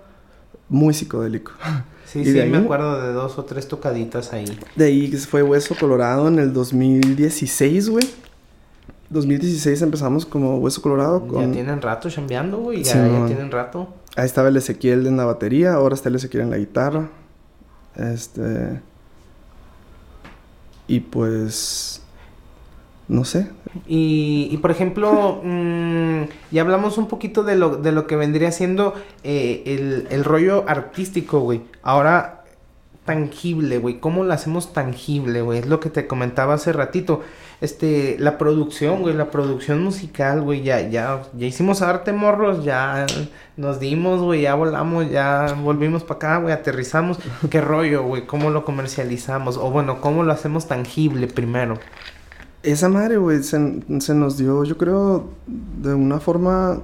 [0.70, 1.52] Muy psicodélico.
[2.08, 4.46] Sí, sí, me acuerdo de dos o tres tocaditas ahí.
[4.78, 8.06] De ahí fue Hueso Colorado en el 2016, güey.
[9.10, 11.28] 2016 empezamos como Hueso Colorado.
[11.38, 12.82] Ya tienen rato chambeando, güey.
[12.82, 13.90] Ya, ya tienen rato.
[14.18, 17.10] Ahí estaba el Ezequiel en la batería, ahora está el Ezequiel en la guitarra.
[17.96, 18.82] Este.
[20.88, 22.02] Y pues.
[23.08, 23.48] No sé.
[23.88, 28.96] Y, por ejemplo, mm, ya hablamos un poquito de lo, de lo que vendría siendo
[29.24, 31.62] eh, el, el rollo artístico, güey.
[31.84, 32.44] Ahora,
[33.06, 34.00] tangible, güey.
[34.00, 35.60] ¿Cómo lo hacemos tangible, güey?
[35.60, 37.22] Es lo que te comentaba hace ratito
[37.60, 43.06] este, la producción, güey, la producción musical, güey, ya, ya, ya hicimos arte morros, ya
[43.56, 47.18] nos dimos, güey, ya volamos, ya volvimos para acá, güey, aterrizamos.
[47.50, 48.28] ¿Qué rollo, güey?
[48.28, 49.58] ¿Cómo lo comercializamos?
[49.58, 51.80] O bueno, ¿cómo lo hacemos tangible primero?
[52.62, 56.80] Esa madre, güey, se, se nos dio, yo creo, de una forma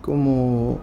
[0.00, 0.80] como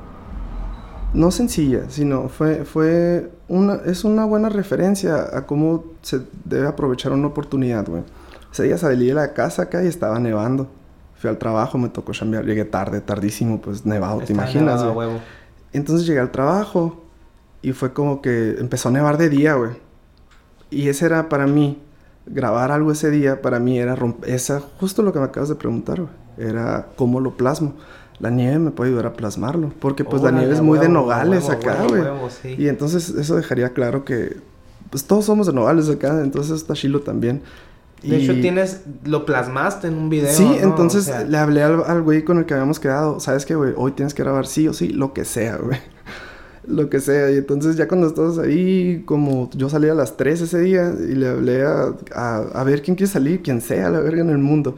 [1.13, 7.11] no sencilla, sino fue, fue una, es una buena referencia a cómo se debe aprovechar
[7.11, 8.03] una oportunidad, güey.
[8.53, 10.67] Ese día salí de la casa acá y estaba nevando.
[11.15, 12.45] Fui al trabajo, me tocó chambear.
[12.45, 15.09] Llegué tarde, tardísimo, pues nevado, ¿te imaginas, güey?
[15.71, 17.03] Entonces llegué al trabajo
[17.63, 19.71] y fue como que empezó a nevar de día, güey.
[20.69, 21.81] Y ese era para mí,
[22.27, 24.29] grabar algo ese día, para mí era romper.
[24.29, 26.13] Esa, justo lo que me acabas de preguntar, güey.
[26.37, 27.73] Era cómo lo plasmo.
[28.19, 29.73] La nieve me puede ayudar a plasmarlo.
[29.79, 32.03] Porque pues la nieve es muy de nogales acá, güey.
[32.55, 34.37] Y entonces eso dejaría claro que
[34.91, 36.21] pues todos somos de nogales acá.
[36.21, 37.41] Entonces está también.
[38.03, 40.33] De hecho, tienes, lo plasmaste en un video.
[40.33, 43.19] Sí, entonces le hablé al, güey con el que habíamos quedado.
[43.19, 43.73] ¿Sabes qué, güey?
[43.77, 45.79] Hoy tienes que grabar sí o sí, lo que sea, güey.
[46.67, 47.31] lo que sea.
[47.31, 51.15] Y entonces, ya cuando estamos ahí, como yo salí a las 3 ese día y
[51.15, 54.75] le hablé a, a, ver quién quiere salir, quien sea, la verga en el mundo.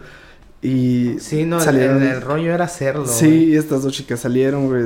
[0.62, 3.06] Y sí, no, salieron, el, rollo era hacerlo.
[3.06, 4.84] Sí, y estas dos chicas salieron, güey,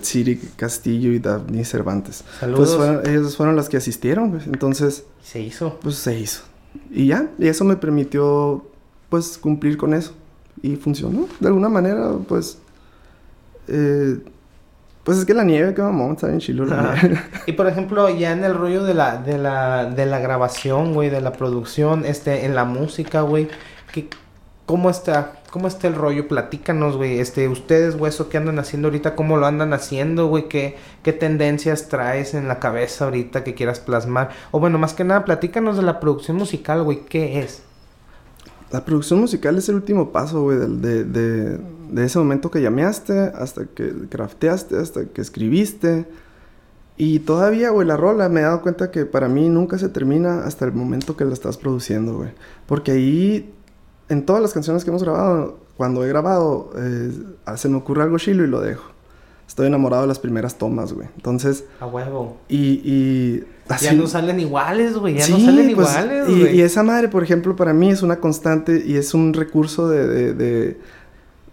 [0.00, 2.22] City Castillo y Daphne Cervantes.
[2.22, 2.76] Pues Saludos.
[2.76, 4.42] Pues fueron, ellas fueron las que asistieron, güey.
[4.46, 5.04] Entonces.
[5.22, 5.78] Se hizo.
[5.80, 6.44] Pues se hizo.
[6.90, 8.66] Y ya, y eso me permitió
[9.08, 10.14] pues cumplir con eso.
[10.62, 11.26] Y funcionó.
[11.40, 12.58] De alguna manera, pues...
[13.68, 14.18] Eh,
[15.08, 16.66] pues es que la nieve, que mamón, está bien chilo.
[17.46, 21.08] y por ejemplo, ya en el rollo de la, de la, de la grabación, güey,
[21.08, 23.48] de la producción, este, en la música, güey,
[23.90, 24.10] ¿qué,
[24.66, 25.37] ¿cómo está?
[25.50, 26.28] ¿Cómo está el rollo?
[26.28, 27.20] Platícanos, güey.
[27.20, 30.48] Este, ustedes, güey, eso que andan haciendo ahorita, ¿cómo lo andan haciendo, güey?
[30.48, 34.30] ¿Qué, ¿Qué tendencias traes en la cabeza ahorita que quieras plasmar?
[34.50, 37.06] O bueno, más que nada, platícanos de la producción musical, güey.
[37.06, 37.62] ¿Qué es?
[38.70, 41.58] La producción musical es el último paso, güey, de, de,
[41.90, 46.06] de, ese momento que llameaste, hasta que crafteaste, hasta que escribiste.
[46.98, 50.44] Y todavía, güey, la rola me he dado cuenta que para mí nunca se termina
[50.44, 52.30] hasta el momento que la estás produciendo, güey.
[52.66, 53.54] Porque ahí,
[54.08, 57.12] en todas las canciones que hemos grabado, cuando he grabado, eh,
[57.56, 58.84] se me ocurre algo chilo y lo dejo.
[59.46, 61.08] Estoy enamorado de las primeras tomas, güey.
[61.16, 61.64] Entonces...
[61.80, 62.36] A huevo.
[62.48, 62.80] Y...
[62.84, 65.14] y así, ya no salen iguales, güey.
[65.14, 66.54] Ya no salen pues, iguales, güey.
[66.54, 69.88] Y, y, esa madre, por ejemplo, para mí es una constante y es un recurso
[69.88, 70.80] de, de, de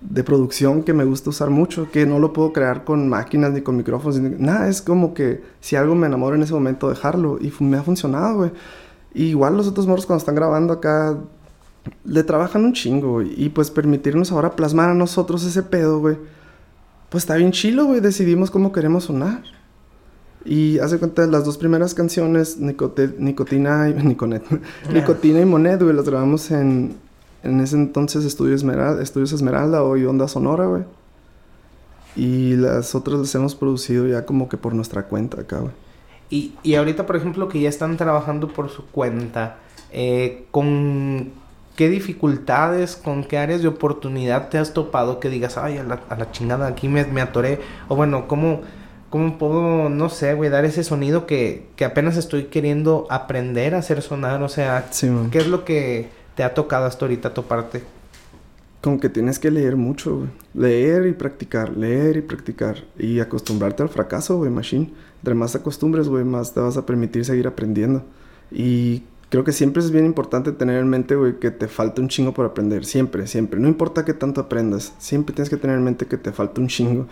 [0.09, 3.61] de producción que me gusta usar mucho, que no lo puedo crear con máquinas ni
[3.61, 7.37] con micrófonos, ni, nada, es como que si algo me enamora en ese momento, dejarlo.
[7.41, 8.51] Y me ha funcionado, güey.
[9.13, 11.17] igual los otros morros cuando están grabando acá,
[12.03, 13.33] le trabajan un chingo, güey.
[13.37, 16.17] Y pues permitirnos ahora plasmar a nosotros ese pedo, güey.
[17.09, 17.99] Pues está bien chilo, güey.
[17.99, 19.43] Decidimos cómo queremos sonar.
[20.43, 23.93] Y hace cuenta, las dos primeras canciones, Nicotina y...
[24.03, 24.43] Niconet,
[24.93, 26.95] Nicotina y Monet, güey, las grabamos en,
[27.41, 30.83] en ese entonces Estudios Esmeralda, Estudios Esmeralda hoy Onda Sonora, güey.
[32.15, 35.73] Y las otras las hemos producido ya como que por nuestra cuenta acá, güey.
[36.29, 39.57] Y, y ahorita, por ejemplo, que ya están trabajando por su cuenta,
[39.91, 41.31] eh, ¿con
[41.75, 46.01] qué dificultades, con qué áreas de oportunidad te has topado que digas, ay, a la,
[46.09, 47.59] a la chingada, aquí me, me, atoré?
[47.87, 48.61] O bueno, ¿cómo,
[49.09, 53.79] cómo puedo, no sé, güey, dar ese sonido que, que apenas estoy queriendo aprender a
[53.79, 54.41] hacer sonar?
[54.43, 54.89] O sea,
[55.31, 57.83] ¿qué es lo que te ha tocado hasta ahorita toparte?
[58.81, 60.29] Como que tienes que leer mucho, güey.
[60.53, 62.83] Leer y practicar, leer y practicar.
[62.99, 64.93] Y acostumbrarte al fracaso, güey, machine.
[65.17, 68.03] Entre más te acostumbres, güey, más te vas a permitir seguir aprendiendo.
[68.51, 69.01] Y
[69.35, 72.33] creo que siempre es bien importante tener en mente, güey, que te falta un chingo
[72.33, 72.85] por aprender.
[72.85, 73.59] Siempre, siempre.
[73.59, 74.93] No importa qué tanto aprendas.
[74.97, 77.05] Siempre tienes que tener en mente que te falta un chingo.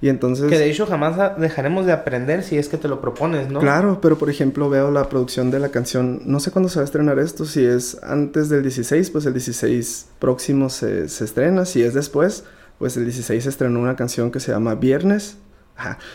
[0.00, 0.50] Y entonces...
[0.50, 3.60] Que de hecho jamás dejaremos de aprender si es que te lo propones, ¿no?
[3.60, 6.82] Claro, pero por ejemplo veo la producción de la canción, no sé cuándo se va
[6.82, 11.64] a estrenar esto, si es antes del 16, pues el 16 próximo se, se estrena,
[11.64, 12.42] si es después,
[12.80, 15.36] pues el 16 se estrenó una canción que se llama Viernes.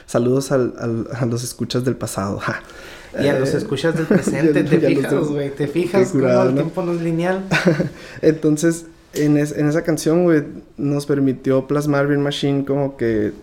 [0.07, 2.41] Saludos al, al, a los escuchas del pasado.
[3.21, 6.81] Y a los eh, escuchas del presente, te fijas, güey, te fijas curado, el tiempo
[6.81, 7.43] no es lineal.
[8.21, 10.43] Entonces, en, es, en esa canción, güey,
[10.77, 13.33] nos permitió plasmar bien Machine como que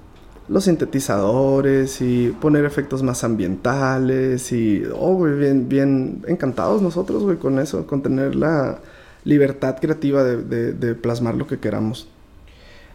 [0.49, 7.37] los sintetizadores y poner efectos más ambientales y, oh, güey, bien, bien encantados nosotros, güey,
[7.37, 8.81] con eso, con tener la
[9.25, 12.09] libertad creativa de, de, plasmar lo que queramos.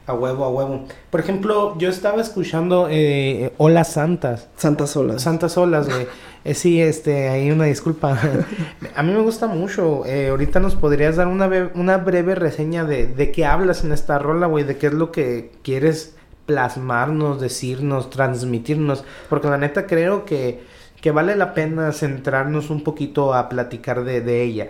[0.05, 0.85] A huevo, a huevo.
[1.09, 4.49] Por ejemplo, yo estaba escuchando eh, Olas Santas.
[4.57, 5.21] Santas Olas.
[5.21, 6.07] Santas Olas, güey.
[6.45, 8.17] Eh, sí, este, hay una disculpa.
[8.95, 10.05] a mí me gusta mucho.
[10.05, 14.19] Eh, ahorita nos podrías dar una, una breve reseña de, de qué hablas en esta
[14.19, 20.25] rola, güey, de qué es lo que quieres plasmarnos, decirnos, transmitirnos, porque la neta creo
[20.25, 20.63] que,
[21.01, 24.69] que vale la pena centrarnos un poquito a platicar de, de ella.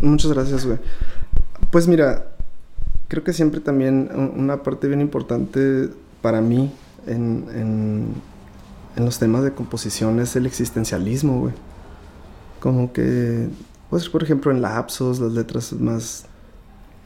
[0.00, 0.78] Muchas gracias, güey.
[1.70, 2.28] Pues mira,
[3.08, 5.88] creo que siempre también una parte bien importante
[6.22, 6.72] para mí
[7.06, 8.14] en,
[8.98, 11.54] en los temas de composición es el existencialismo, güey.
[12.60, 13.48] Como que,
[13.90, 16.24] pues por ejemplo en lapsos, las letras más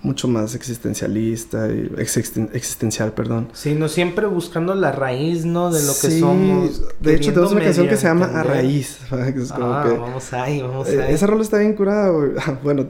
[0.02, 3.48] mucho más existencialista y existencial, perdón.
[3.52, 5.70] Sí, no siempre buscando la raíz, ¿no?
[5.70, 6.82] De lo que somos.
[6.98, 8.98] De hecho, tenemos una canción que se llama A Raíz.
[9.12, 11.14] ah, vamos ahí, vamos eh, ahí.
[11.14, 12.30] esa rola está bien curada, güey.
[12.64, 12.86] bueno,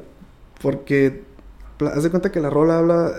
[0.63, 1.25] porque
[1.81, 3.13] haz de cuenta que la rola habla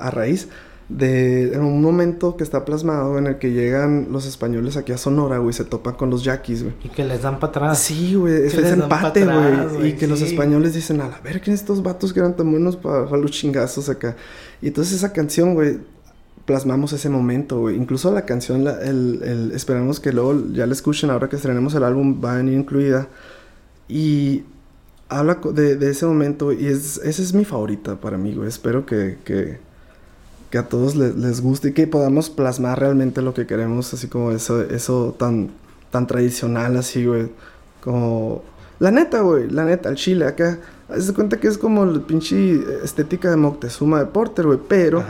[0.00, 0.48] a raíz
[0.88, 4.98] de en un momento que está plasmado en el que llegan los españoles aquí a
[4.98, 6.74] Sonora, güey, se topan con los yaquis, güey.
[6.82, 7.78] Y que les dan para atrás.
[7.78, 9.90] Sí, güey, es, empate, güey.
[9.90, 12.76] Y que los españoles dicen, a la ver, ¿quién estos vatos que eran tan buenos
[12.76, 14.16] para, los chingazos acá?
[14.62, 15.78] Y entonces esa canción, güey,
[16.46, 17.76] plasmamos ese momento, güey.
[17.76, 21.84] Incluso la canción, el, el, esperamos que luego ya la escuchen ahora que estrenemos el
[21.84, 23.08] álbum, va a venir incluida.
[23.88, 24.44] Y
[25.10, 28.48] habla de, de ese momento y es, esa es mi favorita para mí, güey.
[28.48, 29.67] Espero que, que
[30.50, 34.32] que a todos les, guste y que podamos plasmar realmente lo que queremos, así como
[34.32, 35.50] eso, eso tan,
[35.90, 37.30] tan tradicional, así, güey.
[37.82, 38.42] Como...
[38.78, 40.58] La neta, güey, la neta, el chile acá.
[40.98, 45.04] Se cuenta que es como la pinche estética de Moctezuma de Porter, güey, pero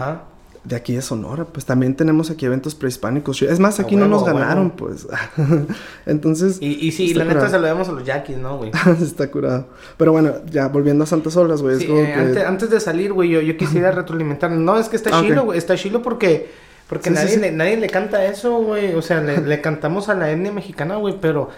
[0.69, 3.41] de aquí de Sonora, pues también tenemos aquí eventos prehispánicos.
[3.41, 5.09] Es más, aquí no nos ganaron, pues.
[6.07, 6.59] Entonces.
[6.61, 8.71] Y, y sí, la neta se lo demos a los yaquis, ¿no, güey?
[9.03, 9.67] está curado.
[9.97, 11.83] Pero bueno, ya volviendo a Santas Olas, güey.
[11.83, 14.51] Eh, antes, de salir, güey, yo, yo quisiera retroalimentar.
[14.51, 15.59] No, es que está chilo, güey.
[15.59, 16.69] Está chilo porque.
[16.87, 18.95] Porque nadie, Le, nadie le canta eso, güey.
[18.95, 21.49] O sea, le, le cantamos a la etnia mexicana, güey, pero.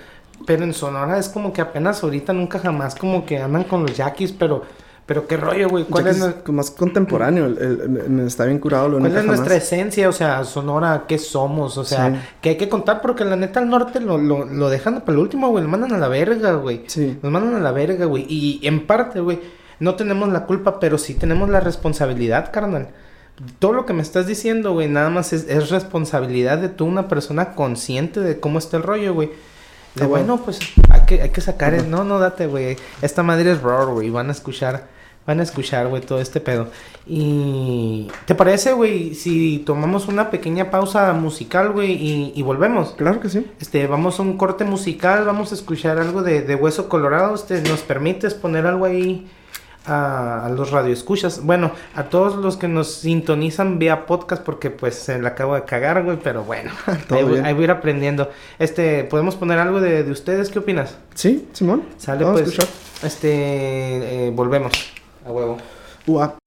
[0.46, 3.94] Pero en Sonora es como que apenas ahorita, nunca jamás, como que andan con los
[3.94, 4.62] yaquis, pero
[5.10, 5.86] Pero qué rollo, güey.
[5.86, 7.46] ¿Cuál es, más contemporáneo?
[7.46, 10.08] El, está bien curado lo ¿Cuál es nuestra esencia?
[10.08, 11.76] O sea, Sonora, ¿qué somos?
[11.78, 15.00] O sea, que hay que contar porque la neta al norte lo, lo, lo dejan
[15.00, 15.64] para el último, güey.
[15.64, 16.84] Lo mandan a la verga, güey.
[16.86, 17.18] Sí.
[17.24, 18.24] Nos mandan a la verga, güey.
[18.28, 19.40] Y en parte, güey,
[19.80, 22.90] no tenemos la culpa, pero sí tenemos la responsabilidad, carnal.
[23.58, 27.08] Todo lo que me estás diciendo, güey, nada más es, es responsabilidad de tú, una
[27.08, 29.32] persona consciente de cómo está el rollo, güey.
[29.96, 32.76] De bueno, pues hay que, hay que sacar, el, no, no, date, güey.
[33.02, 34.08] Esta madre es roar, güey.
[34.08, 34.99] Van a escuchar
[35.30, 36.66] van a escuchar, güey, todo este pedo.
[37.06, 38.10] Y...
[38.26, 42.94] ¿Te parece, güey, si tomamos una pequeña pausa musical, güey, y, volvemos?
[42.96, 43.46] Claro que sí.
[43.60, 47.36] Este, vamos a un corte musical, vamos a escuchar algo de, de Hueso Colorado.
[47.36, 49.30] Este, ¿Nos permites poner algo ahí
[49.86, 51.44] a, a, los radioescuchas?
[51.44, 55.62] Bueno, a todos los que nos sintonizan vía podcast, porque pues se la acabo de
[55.62, 56.72] cagar, güey, pero bueno,
[57.10, 58.30] ahí, voy, a ir aprendiendo.
[58.58, 60.50] Este, ¿podemos poner algo de, de ustedes?
[60.50, 60.98] ¿Qué opinas?
[61.14, 61.84] Sí, Simón.
[61.98, 62.58] Sale, pues.
[63.04, 64.99] Este, eh, volvemos.
[65.24, 65.58] A huevo.
[66.06, 66.39] Ua.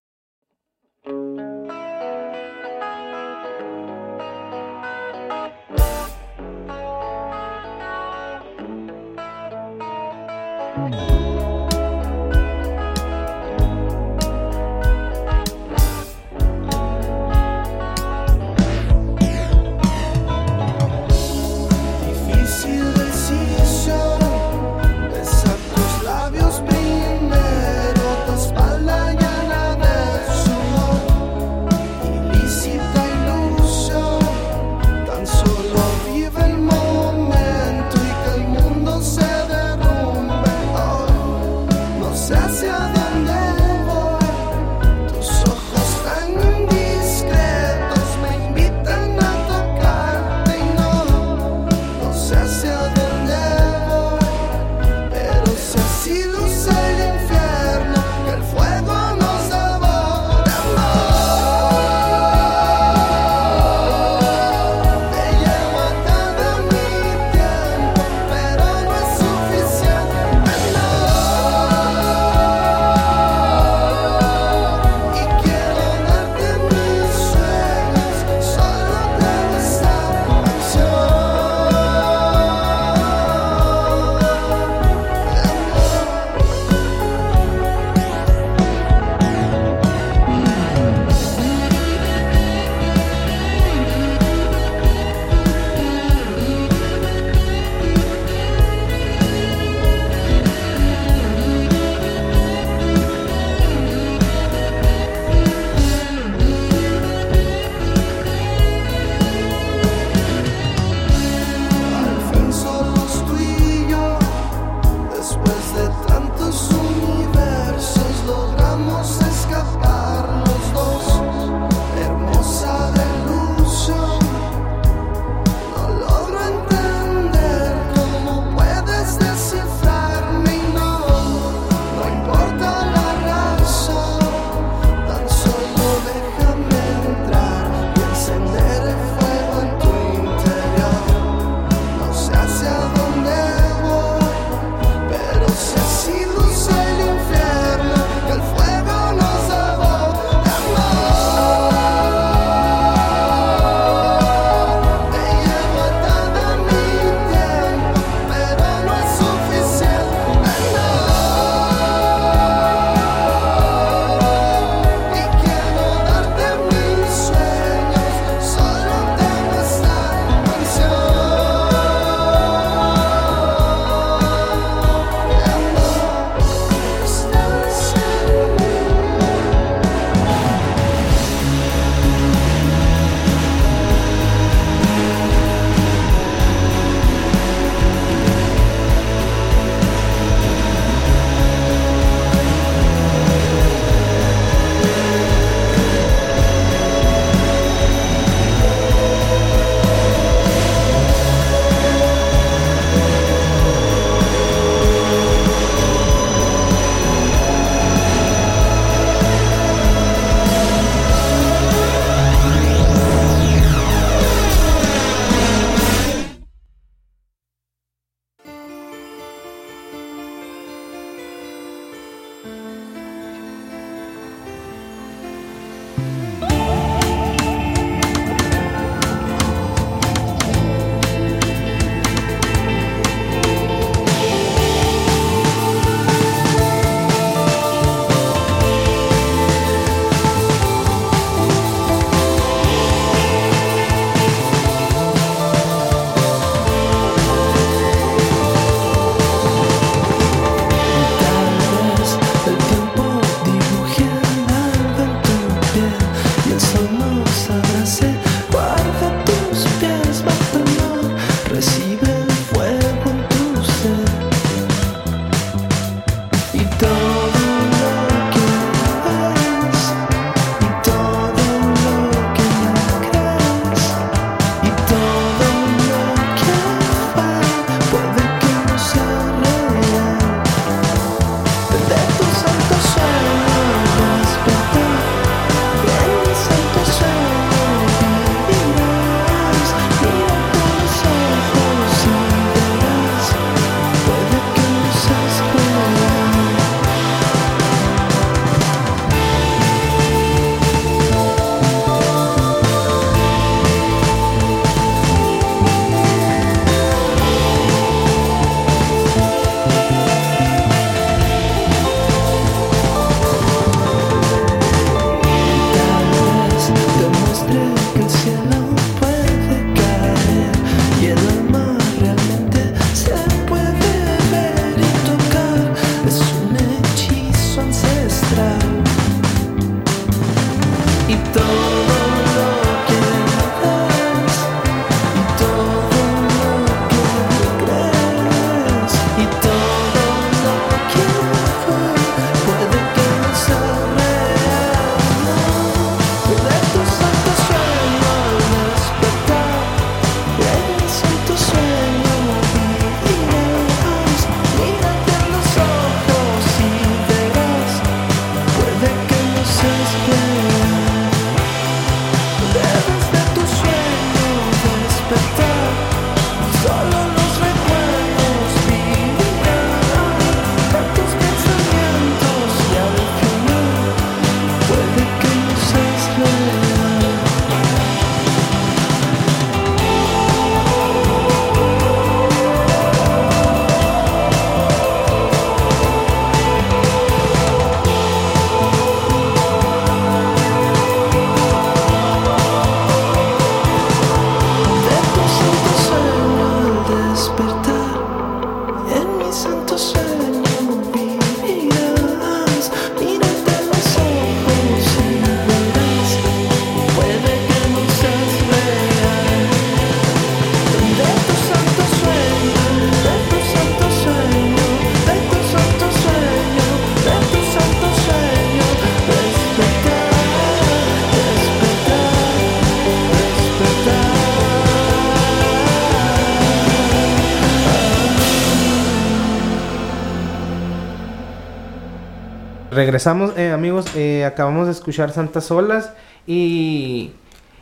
[432.73, 435.91] Regresamos, eh, amigos, eh, acabamos de escuchar Santas Olas
[436.25, 437.11] y,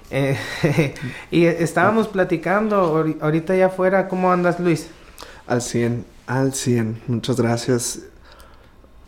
[0.10, 0.38] eh,
[1.32, 4.08] y estábamos platicando ahorita ya afuera.
[4.08, 4.88] ¿Cómo andas, Luis?
[5.48, 7.02] Al 100, al 100.
[7.08, 8.00] Muchas gracias.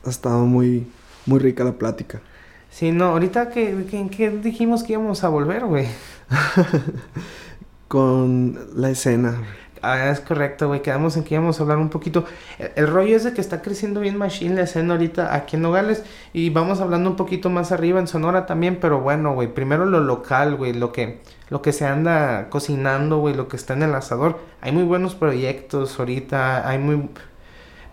[0.06, 0.86] Ha estado muy,
[1.26, 2.20] muy rica la plática.
[2.70, 5.88] Sí, no, ahorita que, que, dijimos que íbamos a volver, güey.
[7.88, 9.42] Con la escena.
[9.86, 10.82] Ah, es correcto, güey.
[10.82, 12.24] Quedamos en que íbamos a hablar un poquito.
[12.76, 16.04] El, rollo es de que está creciendo bien Machine la ahorita aquí en Nogales.
[16.32, 18.78] Y vamos hablando un poquito más arriba en Sonora también.
[18.80, 19.54] Pero bueno, güey.
[19.54, 20.72] Primero lo local, güey.
[20.72, 21.20] Lo que,
[21.50, 23.36] lo que se anda cocinando, güey.
[23.36, 24.40] Lo que está en el asador.
[24.62, 26.66] Hay muy buenos proyectos ahorita.
[26.70, 27.10] Hay muy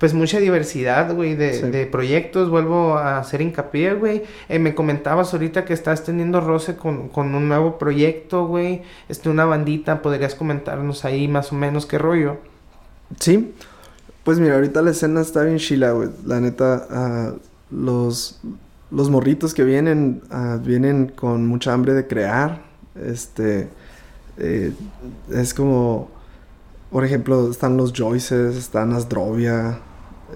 [0.00, 2.48] pues mucha diversidad, güey, de, de, proyectos.
[2.48, 4.22] Vuelvo a hacer hincapié, güey.
[4.48, 8.80] Eh, me comentabas ahorita que estás teniendo roce con, con un nuevo proyecto, güey.
[9.10, 10.00] Este, una bandita.
[10.00, 12.38] ¿Podrías comentarnos ahí más o menos qué rollo?
[13.18, 13.52] Sí.
[14.24, 16.08] Pues mira, ahorita la escena está bien chila, güey.
[16.24, 18.40] La neta, uh, los,
[18.90, 22.62] los morritos que vienen, uh, vienen con mucha hambre de crear.
[22.94, 23.68] Este,
[24.38, 24.72] eh,
[25.30, 26.08] es como,
[26.90, 29.80] por ejemplo, están los Joyces, están Asdrovia,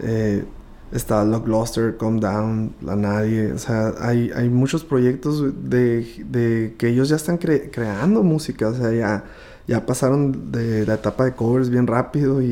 [0.03, 0.45] eh,
[0.93, 6.75] está Lock Gloucester, Calm Down, La Nadie, o sea, hay, hay muchos proyectos de, de
[6.79, 9.25] que ellos ya están creando música, o sea, ya,
[9.67, 12.47] ya pasaron de la etapa de covers bien rápido y,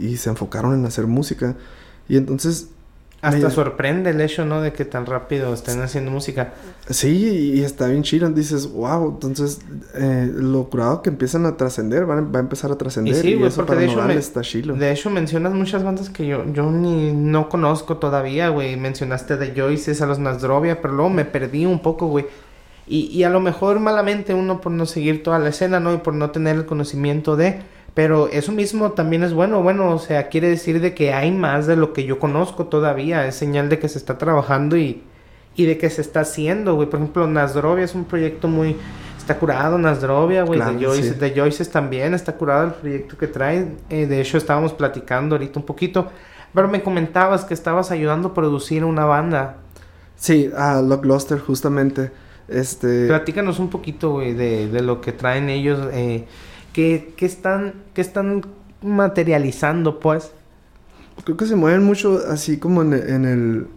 [0.00, 1.56] y se enfocaron en hacer música.
[2.08, 2.68] Y entonces
[3.24, 4.60] hasta sorprende el hecho, ¿no?
[4.60, 6.52] De que tan rápido estén haciendo música.
[6.88, 8.28] Sí, y está bien chido.
[8.30, 9.60] Dices, wow, entonces
[9.94, 13.14] eh, lo curado que empiezan a trascender, va a empezar a trascender.
[13.14, 14.74] Sí, güey, porque de hecho, está chilo.
[14.74, 18.76] de hecho mencionas muchas bandas que yo, yo ni no conozco todavía, güey.
[18.76, 22.26] Mencionaste de Joyce, a los Nasdrovia, pero luego me perdí un poco, güey.
[22.86, 25.94] Y, y a lo mejor malamente uno por no seguir toda la escena, ¿no?
[25.94, 27.60] Y por no tener el conocimiento de...
[27.94, 31.68] Pero eso mismo también es bueno, bueno, o sea, quiere decir de que hay más
[31.68, 35.04] de lo que yo conozco todavía, es señal de que se está trabajando y,
[35.54, 36.88] y de que se está haciendo, güey.
[36.88, 38.76] Por ejemplo, Nasdrovia es un proyecto muy...
[39.16, 43.68] Está curado Nasdrovia, güey, de, Joyce, de Joyces también está curado el proyecto que trae.
[43.88, 46.10] Eh, de hecho, estábamos platicando ahorita un poquito.
[46.52, 49.56] Pero me comentabas que estabas ayudando a producir una banda.
[50.14, 52.10] Sí, a Lock Luster, justamente.
[52.48, 53.06] Este...
[53.06, 55.88] Platícanos un poquito, güey, de, de lo que traen ellos.
[55.92, 56.26] Eh,
[56.74, 58.42] ¿Qué, están, qué están
[58.82, 60.32] materializando, pues?
[61.22, 63.68] Creo que se mueven mucho así como en, el...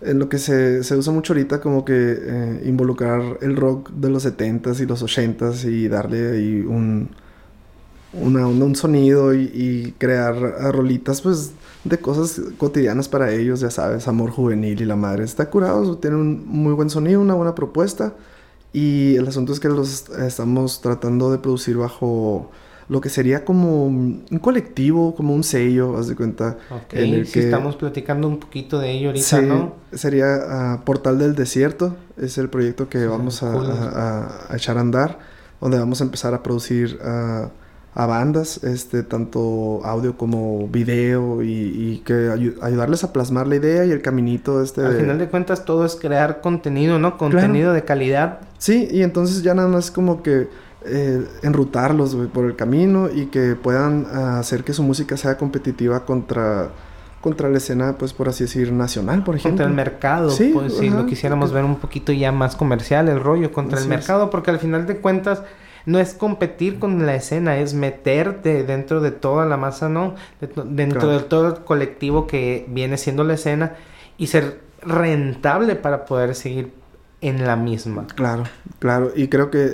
[0.00, 4.26] En lo que se, usa mucho ahorita como que eh, involucrar el rock de los
[4.26, 7.10] 70s y los 80s y darle ahí un,
[8.12, 10.34] un sonido y, crear
[10.72, 11.52] rolitas pues
[11.84, 15.22] de cosas cotidianas para ellos, ya sabes, amor juvenil y la madre.
[15.22, 18.14] Está curado, tiene un muy buen sonido, una buena propuesta.
[18.72, 22.50] Y el asunto es que los estamos tratando de producir bajo
[22.88, 26.56] lo que sería como un colectivo, como un sello, haz de cuenta.
[26.70, 27.40] Ok, en el que...
[27.40, 29.74] estamos platicando un poquito de ello ahorita, ¿no?
[29.92, 35.18] Sería ah, Portal del Desierto, es el proyecto que vamos a, echar a andar,
[35.60, 36.98] donde vamos a empezar a producir...
[37.02, 37.48] Uh,
[37.98, 42.30] a bandas, este, tanto audio como video y, que
[42.62, 44.86] ayudarles a plasmar la idea y el caminito este.
[44.86, 47.18] Al final de cuentas todo es crear contenido, ¿no?
[47.18, 48.38] Contenido de calidad.
[48.58, 50.46] Sí, y entonces ya nada más como que
[50.84, 56.68] eh, enrutarlos por el camino y que puedan hacer que su música sea competitiva contra
[57.20, 59.64] contra la escena, pues por así decir, nacional, por ejemplo.
[59.64, 63.18] Contra el mercado, sí, pues si lo quisiéramos ver un poquito ya más comercial, el
[63.18, 65.42] rollo contra el mercado, porque al final de cuentas
[65.88, 70.16] no es competir con la escena, es meterte dentro de toda la masa, ¿no?
[70.66, 73.72] dentro de todo el colectivo que viene siendo la escena
[74.18, 76.72] y ser rentable para poder seguir
[77.22, 78.06] en la misma.
[78.14, 78.44] Claro,
[78.80, 79.12] claro.
[79.16, 79.64] Y creo que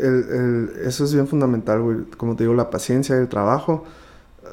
[0.85, 2.05] eso es bien fundamental, güey.
[2.17, 3.85] Como te digo, la paciencia y el trabajo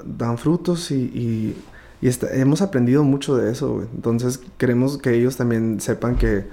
[0.03, 1.55] dan frutos y,
[2.01, 3.87] hemos aprendido mucho de eso, güey.
[3.93, 6.47] Entonces queremos que ellos también sepan que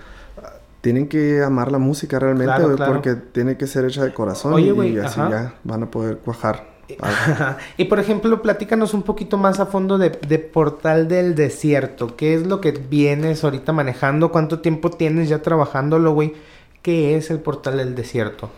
[0.80, 5.18] tienen que amar la música realmente, porque tiene que ser hecha de corazón y, así
[5.18, 6.78] ya van a poder cuajar.
[7.76, 12.16] y por ejemplo, platícanos un poquito más a fondo de, Portal del Desierto.
[12.16, 14.30] ¿Qué es lo que vienes ahorita manejando?
[14.32, 16.34] ¿Cuánto tiempo tienes ya trabajándolo, güey?
[16.82, 18.50] ¿Qué es el Portal del Desierto?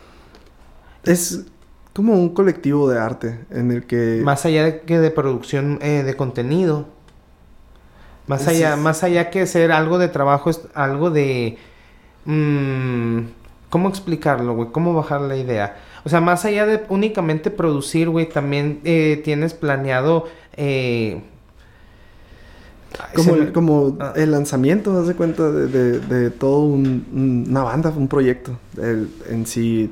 [1.05, 1.47] Es
[1.93, 4.21] como un colectivo de arte en el que...
[4.23, 6.87] Más allá de que de producción eh, de contenido.
[8.27, 11.59] Más allá, más allá que ser algo de trabajo, es algo de
[12.25, 13.21] Mm,
[13.71, 14.71] ¿Cómo explicarlo, güey?
[14.73, 15.77] ¿Cómo bajar la idea?
[16.05, 20.27] O sea, más allá de únicamente producir, güey, también eh, tienes planeado...
[20.57, 21.23] Eh,
[23.15, 24.13] como, el, como ah.
[24.17, 29.91] el lanzamiento, haz de cuenta, de, de, todo una banda, un proyecto, en sí,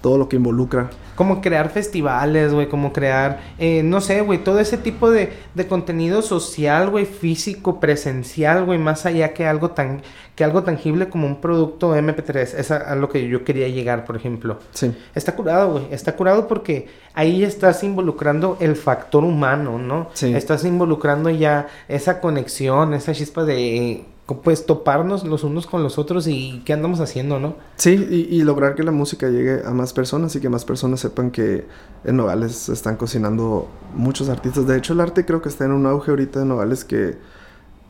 [0.00, 0.88] todo lo que involucra.
[1.18, 5.66] Como crear festivales, güey, como crear, eh, no sé, güey, todo ese tipo de, de
[5.66, 10.02] contenido social, güey, físico, presencial, güey, más allá que algo tan,
[10.36, 12.54] que algo tangible como un producto MP3.
[12.58, 14.60] Es a, lo que yo quería llegar, por ejemplo.
[14.70, 14.96] Sí.
[15.12, 20.10] Está curado, güey, está curado porque ahí estás involucrando el factor humano, ¿no?
[20.14, 20.32] Sí.
[20.32, 24.04] Estás involucrando ya esa conexión, esa chispa de
[24.36, 27.56] pues toparnos los unos con los otros y qué andamos haciendo, ¿no?
[27.76, 31.00] Sí, y, y, lograr que la música llegue a más personas y que más personas
[31.00, 31.66] sepan que
[32.04, 34.66] en Nogales están cocinando muchos artistas.
[34.66, 37.16] De hecho, el arte creo que está en un auge ahorita en Nogales que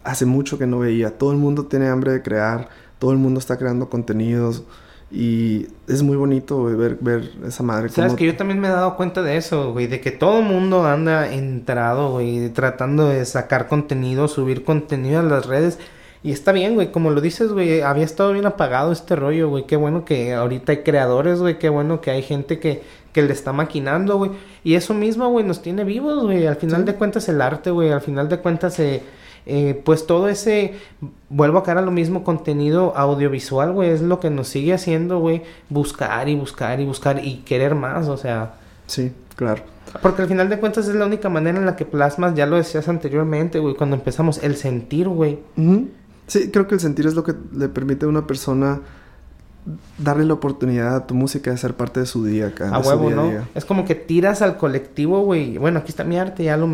[0.05, 1.19] hace mucho que no veía.
[1.19, 2.69] Todo el mundo tiene hambre de crear,
[2.99, 4.63] todo el mundo está creando contenidos.
[5.11, 7.89] Y es muy bonito ver, ver esa madre.
[7.89, 10.45] Sabes que yo también me he dado cuenta de eso, güey, de que todo el
[10.45, 15.79] mundo anda entrado, güey, tratando de sacar contenido, subir contenido a las redes.
[16.23, 19.67] Y está bien, güey, como lo dices, güey, había estado bien apagado este rollo, güey.
[19.67, 23.33] Qué bueno que ahorita hay creadores, güey, qué bueno que hay gente que, que le
[23.33, 24.33] está maquinando, güey.
[24.65, 26.47] Y eso mismo, güey, nos tiene vivos, güey.
[26.47, 29.03] Al final de cuentas el arte, güey, al final de cuentas, eh,
[29.47, 30.75] eh, pues todo ese,
[31.29, 35.21] vuelvo a caer a lo mismo, contenido audiovisual, güey, es lo que nos sigue haciendo,
[35.21, 38.57] güey, buscar y buscar y buscar y querer más, o sea.
[38.87, 39.63] Sí, claro.
[40.03, 42.57] Porque al final de cuentas es la única manera en la que plasmas, ya lo
[42.57, 45.39] decías anteriormente, güey, cuando empezamos, el sentir, güey.
[46.29, 48.81] Sí, creo que el sentir es lo que le permite a una persona
[49.99, 52.71] darle la oportunidad a tu música de ser parte de su día acá.
[52.71, 53.31] A huevo, ¿no?
[53.55, 55.59] Es como que tiras al colectivo, güey.
[55.59, 56.69] Bueno, aquí está mi arte, ya lo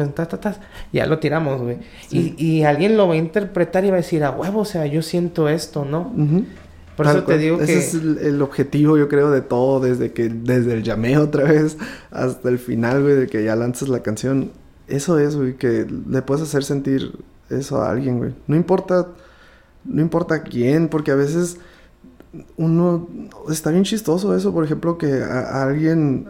[0.93, 1.79] ya lo tiramos, güey.
[2.11, 4.87] Y, y, alguien lo va a interpretar y va a decir, a huevo, o sea,
[4.87, 6.13] yo siento esto, ¿no?
[6.97, 7.65] Por eso te digo que...
[7.65, 11.77] Ese es el, objetivo, yo creo, de todo, desde que, desde el llameo otra vez
[12.11, 14.53] hasta el final, güey, de que ya lanzas la canción.
[14.87, 17.19] Eso es, güey, que le puedes hacer sentir
[17.51, 18.33] eso a alguien, güey.
[18.47, 19.09] No importa
[19.85, 21.59] no importa quién, porque a veces
[22.57, 23.09] uno
[23.51, 26.29] está bien chistoso eso, por ejemplo, que a, alguien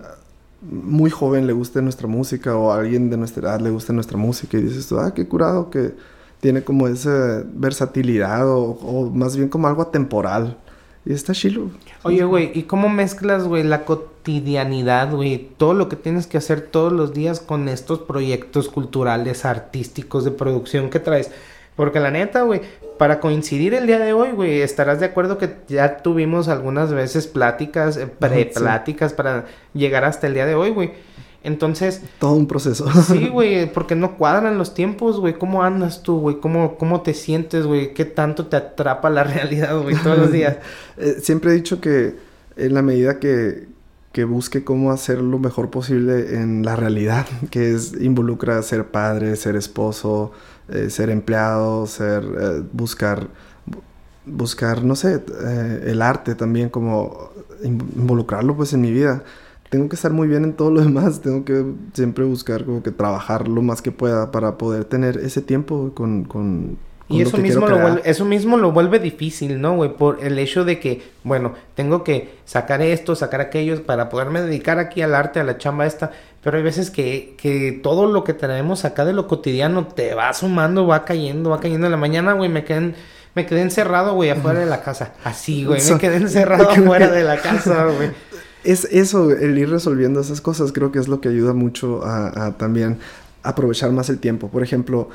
[0.61, 4.17] muy joven le guste nuestra música o a alguien de nuestra edad le guste nuestra
[4.17, 5.93] música y dices ah, qué curado que
[6.41, 10.59] tiene como esa versatilidad o, más bien como algo atemporal.
[11.07, 11.71] Y está chilo.
[12.03, 15.51] Oye, güey, ¿y cómo mezclas, güey, la cotidianidad, güey?
[15.59, 20.31] Todo lo que tienes que hacer todos los días con estos proyectos culturales, artísticos, de
[20.31, 21.31] producción que traes.
[21.77, 22.61] Porque la neta, güey,
[23.05, 27.27] para coincidir el día de hoy, güey, estarás de acuerdo que ya tuvimos algunas veces
[27.27, 29.45] pláticas, eh, pre-pláticas para
[29.75, 30.93] llegar hasta el día de hoy, güey.
[31.43, 32.01] Entonces...
[32.19, 32.91] Todo un proceso.
[33.03, 35.35] sí, güey, porque no cuadran los tiempos, güey.
[35.35, 36.41] ¿Cómo andas tú, güey?
[36.41, 37.93] ¿Cómo, ¿Cómo te sientes, güey?
[37.93, 40.57] ¿Qué tanto te atrapa la realidad, güey, todos los días?
[40.97, 42.17] Eh, siempre he dicho que
[42.57, 43.69] en la medida que,
[44.13, 49.37] que busque cómo hacer lo mejor posible en la realidad, que es involucra ser padre,
[49.37, 50.33] ser esposo,
[50.69, 53.29] eh, ser empleado, ser eh, buscar
[54.27, 57.31] buscar no sé eh, el arte también como
[57.63, 59.23] involucrarlo pues en mi vida.
[59.71, 62.91] Tengo que estar muy bien en todo lo demás tengo que siempre buscar como que
[62.91, 66.79] trabajar lo más que pueda para poder tener ese tiempo con, con
[67.09, 69.95] y eso mismo, lo vuelve, eso mismo lo vuelve difícil, ¿no, güey?
[69.95, 74.79] Por el hecho de que, bueno, tengo que sacar esto, sacar aquello para poderme dedicar
[74.79, 76.13] aquí al arte, a la chamba esta.
[76.43, 80.33] Pero hay veces que, que todo lo que tenemos acá de lo cotidiano te va
[80.33, 81.87] sumando, va cayendo, va cayendo.
[81.87, 82.95] En la mañana, güey, me quedé,
[83.35, 85.13] me quedé encerrado, güey, afuera de la casa.
[85.25, 88.11] Así, güey, me quedé encerrado afuera de la casa, güey.
[88.63, 92.47] Es eso, el ir resolviendo esas cosas creo que es lo que ayuda mucho a,
[92.47, 92.99] a también
[93.43, 94.49] aprovechar más el tiempo.
[94.49, 95.11] Por ejemplo,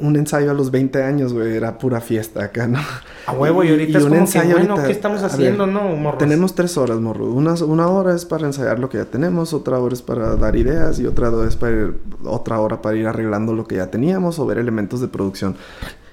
[0.00, 2.78] un ensayo a los 20 años, güey, era pura fiesta acá, ¿no?
[3.26, 6.18] A huevo, y ahorita es un como ensayo que, bueno, ¿qué estamos haciendo, no, morros?
[6.18, 7.26] Tenemos tres horas, morro.
[7.26, 10.56] Una, una hora es para ensayar lo que ya tenemos, otra hora es para dar
[10.56, 13.90] ideas y otra hora es para ir, otra hora para ir arreglando lo que ya
[13.90, 15.56] teníamos o ver elementos de producción.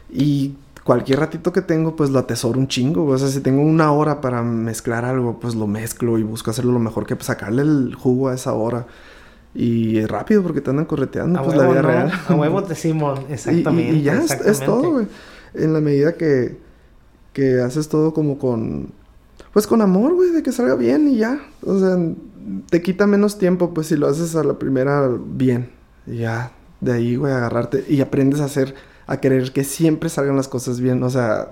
[0.10, 0.56] Y
[0.86, 3.06] cualquier ratito que tengo, pues lo atesoro un chingo.
[3.06, 6.72] O sea, si tengo una hora para mezclar algo, pues lo mezclo y busco hacerlo
[6.72, 8.86] lo mejor que pues, sacarle el jugo a esa hora.
[9.56, 12.12] Y es rápido porque te andan correteando, pues la vida real.
[12.28, 13.96] A huevo de Simón, exactamente.
[13.96, 15.08] Y, ya Es, todo, güey.
[15.54, 16.58] En la medida que,
[17.32, 18.90] que haces todo como con.
[19.54, 21.40] Pues con amor, güey, de que salga bien y ya.
[21.64, 21.98] O sea,
[22.70, 25.70] te quita menos tiempo, pues si lo haces a la primera bien.
[26.06, 26.52] Y ya,
[26.82, 27.86] de ahí, güey, agarrarte.
[27.88, 28.76] Y aprendes a hacer,
[29.08, 31.02] a querer que siempre salgan las cosas bien.
[31.04, 31.52] O sea,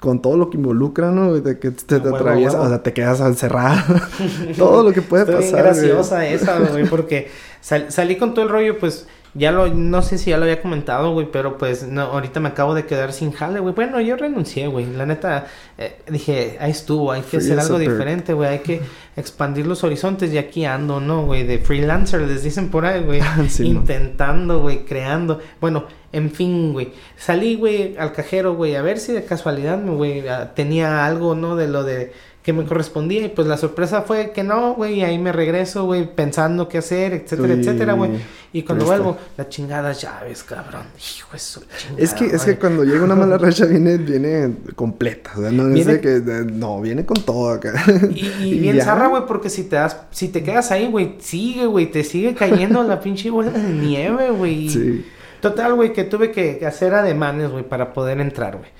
[0.00, 1.34] con todo lo que involucra, ¿no?
[1.34, 4.00] De que te, te atraviesas, o sea, te quedas encerrado.
[4.56, 5.42] todo lo que puede pasar.
[5.42, 7.30] Es graciosa esa, güey, porque
[7.60, 11.12] salí con todo el rollo, pues ya lo, no sé si ya lo había comentado,
[11.12, 13.74] güey, pero pues no, ahorita me acabo de quedar sin jale, güey.
[13.74, 14.86] Bueno, yo renuncié, güey.
[14.86, 18.48] La neta, eh, dije, ahí estuvo, hay que hacer algo diferente, güey.
[18.48, 18.80] Hay que
[19.14, 21.44] expandir los horizontes y aquí ando, ¿no, güey?
[21.44, 23.20] De freelancer, les dicen por ahí, güey.
[23.58, 25.38] intentando, güey, creando.
[25.60, 25.84] Bueno,
[26.16, 26.88] en fin, güey.
[27.18, 31.56] Salí, güey, al cajero, güey, a ver si de casualidad, güey, tenía algo, ¿no?
[31.56, 32.10] De lo de
[32.42, 35.84] que me correspondía y pues la sorpresa fue que no, güey, y ahí me regreso,
[35.84, 38.12] güey, pensando qué hacer, etcétera, etcétera, güey.
[38.52, 40.84] Y cuando vuelvo, la chingada llaves, cabrón.
[40.96, 44.54] Hijo de su chingada, Es que, es que cuando llega una mala racha viene, viene
[44.74, 46.00] completa, o sea, no viene...
[46.00, 47.74] que, no, viene con todo acá.
[48.14, 51.66] Y, y bien zarra, güey, porque si te das, si te quedas ahí, güey, sigue,
[51.66, 54.70] güey, te sigue cayendo la pinche bola de nieve, güey.
[54.70, 55.04] Sí.
[55.40, 58.70] Total, güey, que tuve que hacer ademanes, güey, para poder entrar, güey.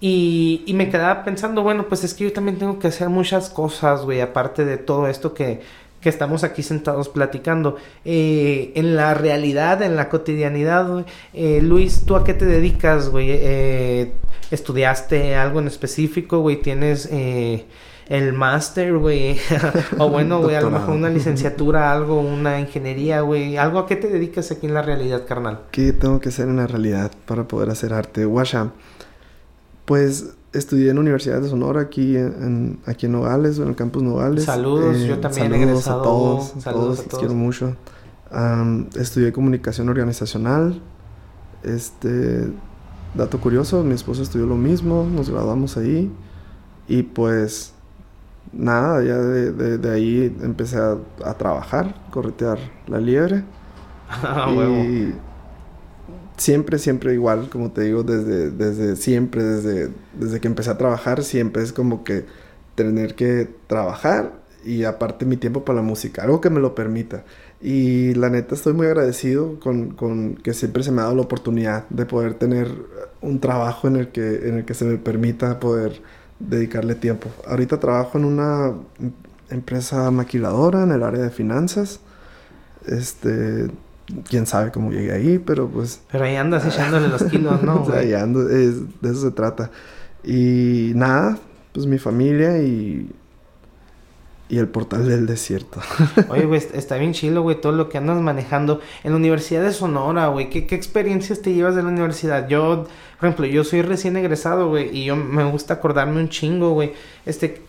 [0.00, 4.02] Y, me quedaba pensando, bueno, pues es que yo también tengo que hacer muchas cosas,
[4.02, 5.60] güey, aparte de todo esto que,
[6.00, 7.76] que estamos aquí sentados platicando.
[8.06, 13.10] Eh, en la realidad, en la cotidianidad, güey, eh, Luis, ¿tú a qué te dedicas,
[13.10, 13.28] güey?
[13.30, 14.12] Eh,
[14.50, 16.56] ¿Estudiaste algo en específico, güey?
[16.62, 17.08] ¿Tienes
[18.10, 19.38] el máster, güey?
[19.98, 23.56] o bueno, güey, a lo mejor una licenciatura, algo, una ingeniería, güey.
[23.56, 25.60] ¿Algo a qué te dedicas aquí en la realidad, carnal?
[25.70, 28.24] ¿Qué tengo que hacer en la realidad para poder hacer arte?
[28.24, 28.72] Guasha.
[29.84, 34.02] Pues estudié en la Universidad de Sonora aquí en, aquí en Nogales, en el campus
[34.02, 34.44] Nogales.
[34.44, 36.00] Saludos, yo eh, también he egresado.
[36.00, 37.76] A todos, saludos a todos, los quiero mucho.
[38.98, 40.82] estudié comunicación organizacional.
[41.62, 42.48] Este,
[43.14, 46.10] dato curioso, mi esposo estudió lo mismo, nos graduamos ahí.
[46.88, 47.72] Y pues,
[48.52, 53.44] nada, ya de, de, ahí empecé a, a, trabajar, corretear la liebre.
[54.12, 55.14] Ah, y
[56.36, 61.22] siempre, siempre igual, como te digo, desde, desde siempre, desde, desde que empecé a trabajar,
[61.22, 62.24] siempre es como que
[62.74, 67.24] tener que trabajar y aparte mi tiempo para la música, algo que me lo permita.
[67.60, 71.22] Y la neta estoy muy agradecido con, con, que siempre se me ha dado la
[71.22, 72.68] oportunidad de poder tener
[73.20, 76.02] un trabajo en el que, en el que se me permita poder
[76.40, 77.30] dedicarle tiempo.
[77.46, 78.72] Ahorita trabajo en una
[79.50, 82.00] empresa maquiladora en el área de finanzas.
[82.86, 83.70] Este,
[84.28, 86.00] quién sabe cómo llegué ahí, pero pues...
[86.10, 87.86] Pero ahí andas echándole los kilos, ¿no?
[87.94, 88.70] ahí ando, de
[89.02, 89.70] eso se trata.
[90.24, 91.38] Y nada,
[91.72, 93.10] pues mi familia y...
[94.50, 95.80] Y el portal del desierto.
[96.28, 98.80] Oye, güey, está bien chilo, güey, todo lo que andas manejando.
[99.04, 102.48] En la Universidad de Sonora, güey, ¿qué, ¿qué experiencias te llevas de la universidad?
[102.48, 102.88] Yo,
[103.20, 106.94] por ejemplo, yo soy recién egresado, güey, y yo me gusta acordarme un chingo, güey.
[107.26, 107.62] Este,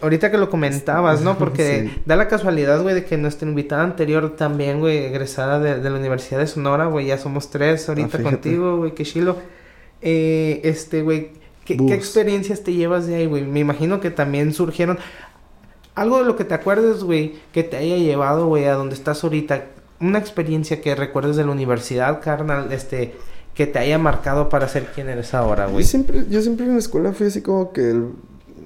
[0.00, 1.36] ahorita que lo comentabas, ¿no?
[1.36, 5.96] Porque da la casualidad, güey, de que nuestra invitada anterior también, güey, egresada de, la
[5.96, 9.36] Universidad de Sonora, güey, ya somos tres ahorita ah, contigo, güey, qué chilo.
[10.00, 11.32] Eh, este, güey,
[11.64, 13.44] ¿qué, experiencias te llevas de ahí, güey?
[13.44, 14.98] Me imagino que también surgieron...
[15.94, 19.22] Algo de lo que te acuerdes, güey, que te haya llevado, güey, a donde estás
[19.22, 19.66] ahorita.
[20.00, 23.14] Una experiencia que recuerdes de la universidad, carnal, este
[23.54, 25.84] que te haya marcado para ser quien eres ahora, güey.
[25.84, 28.08] Yo siempre, yo siempre en la escuela fui así como que el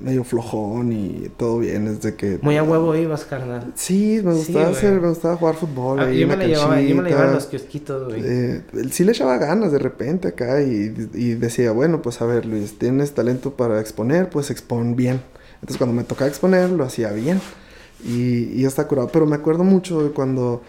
[0.00, 2.38] medio flojón y todo bien desde que...
[2.40, 3.72] Muy a huevo ibas, carnal.
[3.74, 6.00] Sí, me gustaba hacer, me gustaba jugar fútbol.
[6.00, 8.22] Ah, yo, me la llevaba, yo me la llevaba los kiosquitos, güey.
[8.24, 12.46] Eh, sí le echaba ganas de repente acá y, y, decía, bueno, pues a ver,
[12.46, 15.20] Luis, tienes talento para exponer, pues expon bien.
[15.60, 17.40] Entonces cuando me tocaba exponer, lo hacía bien.
[18.04, 19.08] Y, y está curado.
[19.12, 20.62] Pero me acuerdo mucho de cuando...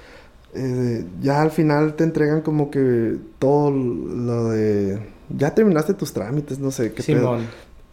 [0.56, 6.60] Eh, ya al final te entregan como que todo lo de ya terminaste tus trámites,
[6.60, 7.46] no sé qué Simón.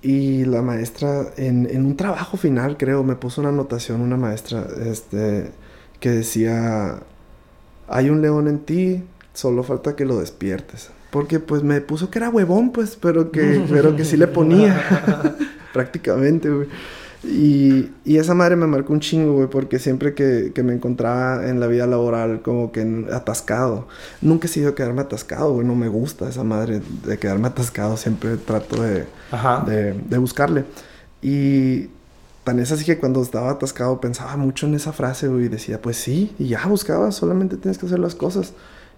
[0.02, 4.66] Y la maestra, en, en, un trabajo final, creo, me puso una anotación, una maestra,
[4.84, 5.50] este,
[5.98, 7.00] que decía,
[7.88, 10.90] hay un león en ti, solo falta que lo despiertes.
[11.10, 14.80] Porque pues me puso que era huevón, pues, pero que, pero que sí le ponía,
[15.76, 16.68] prácticamente, güey.
[17.22, 21.48] Y, y, esa madre me marcó un chingo, güey, porque siempre que, que, me encontraba
[21.48, 23.88] en la vida laboral como que atascado,
[24.20, 28.36] nunca he sido quedarme atascado, güey, no me gusta esa madre de quedarme atascado, siempre
[28.36, 29.06] trato de,
[29.66, 30.64] de, de, buscarle.
[31.20, 31.88] Y
[32.44, 35.82] tan es así que cuando estaba atascado pensaba mucho en esa frase, güey, y decía,
[35.82, 38.52] pues sí, y ya buscaba, solamente tienes que hacer las cosas.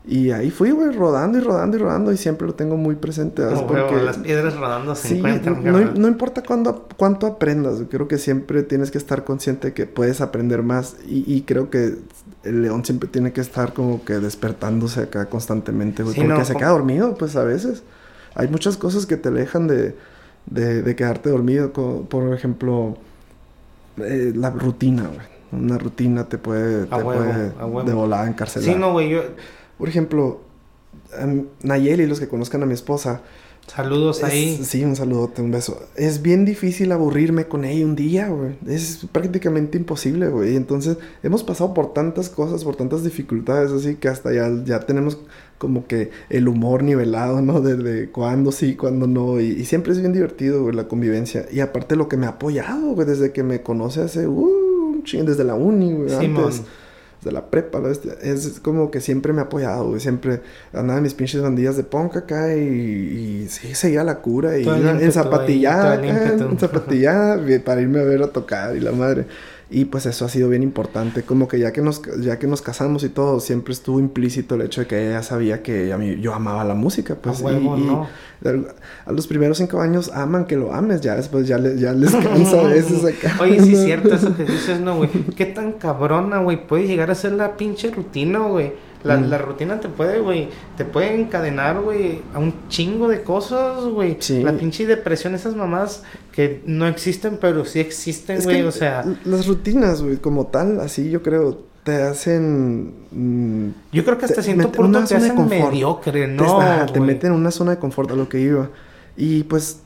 [0.06, 3.42] Y ahí fui, güey, rodando y rodando y rodando y siempre lo tengo muy presente.
[3.66, 8.90] porque las piedras rodando se sí, No, importa cuándo, cuánto aprendas, creo que siempre tienes
[8.90, 11.96] que estar consciente que puedes aprender más y, creo que
[12.44, 16.70] el león siempre tiene que estar como que despertándose acá constantemente, güey, porque se queda
[16.70, 17.82] dormido, pues a veces.
[18.34, 19.94] Hay muchas cosas que te alejan de,
[20.46, 22.96] de, quedarte dormido, por ejemplo,
[23.98, 25.38] eh, la rutina, güey.
[25.50, 27.52] Una rutina te puede, te puede
[27.84, 28.68] de volada encarcelar.
[28.68, 29.22] Sí, no, güey, yo
[29.78, 30.40] por ejemplo,
[31.62, 33.22] Nayeli, los que conozcan a mi esposa.
[33.66, 34.58] Saludos ahí.
[34.62, 35.78] Sí, un saludote, un beso.
[35.94, 38.56] Es bien difícil aburrirme con ella un día, güey.
[38.66, 40.56] Es prácticamente imposible, güey.
[40.56, 45.18] Entonces, hemos pasado por tantas cosas, por tantas dificultades, así que hasta ya, ya tenemos
[45.58, 47.60] como que el humor nivelado, ¿no?
[47.60, 49.38] De, cuándo sí, cuándo no.
[49.38, 51.46] Y, siempre es bien divertido, güey, la convivencia.
[51.52, 55.44] Y aparte lo que me ha apoyado, güey, desde que me conoce hace, uh, desde
[55.44, 56.62] la uni, güey, antes
[57.24, 60.00] de la prepa, la bestia, es como que siempre me ha apoyado, güey.
[60.00, 60.40] Siempre
[60.72, 64.56] andaba en mis pinches bandillas de punk acá y, y sí, seguía la cura.
[64.58, 68.92] Y en zapatillada, acá, en zapatillada, vi- para irme a ver a tocar y la
[68.92, 69.26] madre.
[69.70, 71.22] Y pues eso ha sido bien importante.
[71.24, 74.62] Como que ya que nos, ya que nos casamos y todo, siempre estuvo implícito el
[74.62, 77.16] hecho de que ella sabía que a mí, yo amaba la música.
[77.16, 78.06] Pues, A huevo, y, y ¿no?
[79.04, 82.14] a los primeros cinco años aman que lo ames, ya después ya, le- ya les
[82.14, 83.36] cansa a veces acá.
[83.42, 85.10] Oye, sí es cierto eso que dices, no, güey.
[85.36, 88.72] Qué tan cabrona, güey, puede llegar a ser la pinche rutina, güey.
[89.04, 89.30] La, Mm.
[89.30, 94.16] la rutina te puede, güey, te puede encadenar, güey, a un chingo de cosas, güey.
[94.18, 94.42] Sí.
[94.42, 99.04] La pinche depresión, esas mamás que no existen, pero sí existen, güey, o sea...
[99.24, 102.92] las rutinas, güey, como tal, así yo creo, te hacen...
[103.12, 105.70] mm, Yo creo que hasta en punto una te zona de confort.
[105.70, 106.86] mediocre, te, ¿no?
[106.92, 108.68] te meten en una zona de confort a lo que iba.
[109.16, 109.80] Y pues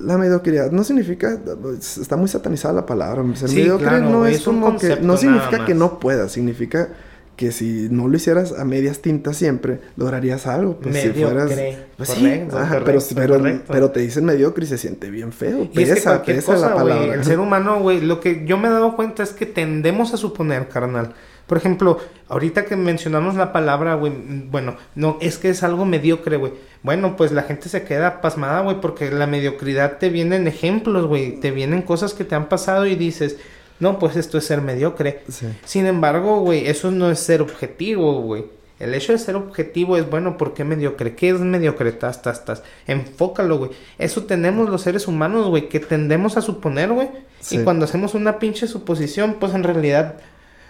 [0.00, 1.38] la mediocridad no significa,
[1.78, 3.22] está muy satanizada la palabra.
[3.36, 6.32] Ser Sí, mediocre claro, no es es un como que, no significa que no puedas,
[6.32, 6.88] significa
[7.36, 10.78] que si no lo hicieras a medias tintas siempre, lograrías algo.
[10.80, 11.76] Pues si Mediocre, fueras...
[11.96, 13.72] Pues sí, correcto, ajá, correcto, pero, pero, correcto.
[13.72, 15.68] pero te dicen mediocre y se siente bien feo.
[15.72, 17.14] Y es que Pesa, pesa cosa, la palabra.
[17.14, 20.16] el ser humano, güey, lo que yo me he dado cuenta es que tendemos a
[20.16, 21.14] suponer, carnal.
[21.46, 24.12] Por ejemplo, ahorita que mencionamos la palabra, güey,
[24.50, 26.54] bueno, no, es que es algo mediocre, güey.
[26.82, 31.38] Bueno, pues la gente se queda pasmada, güey, porque la mediocridad te vienen ejemplos, güey,
[31.38, 33.36] te vienen cosas que te han pasado y dices,
[33.80, 35.22] no, pues esto es ser mediocre.
[35.28, 35.46] Sí.
[35.64, 38.44] Sin embargo, güey, eso no es ser objetivo, güey.
[38.78, 41.14] El hecho de ser objetivo es bueno, ¿por qué mediocre?
[41.14, 41.92] ¿Qué es mediocre?
[41.92, 42.62] Tas, tas, tas.
[42.86, 43.70] Enfócalo, güey.
[43.98, 47.08] Eso tenemos los seres humanos, güey, que tendemos a suponer, güey.
[47.40, 47.56] Sí.
[47.56, 50.16] Y cuando hacemos una pinche suposición, pues en realidad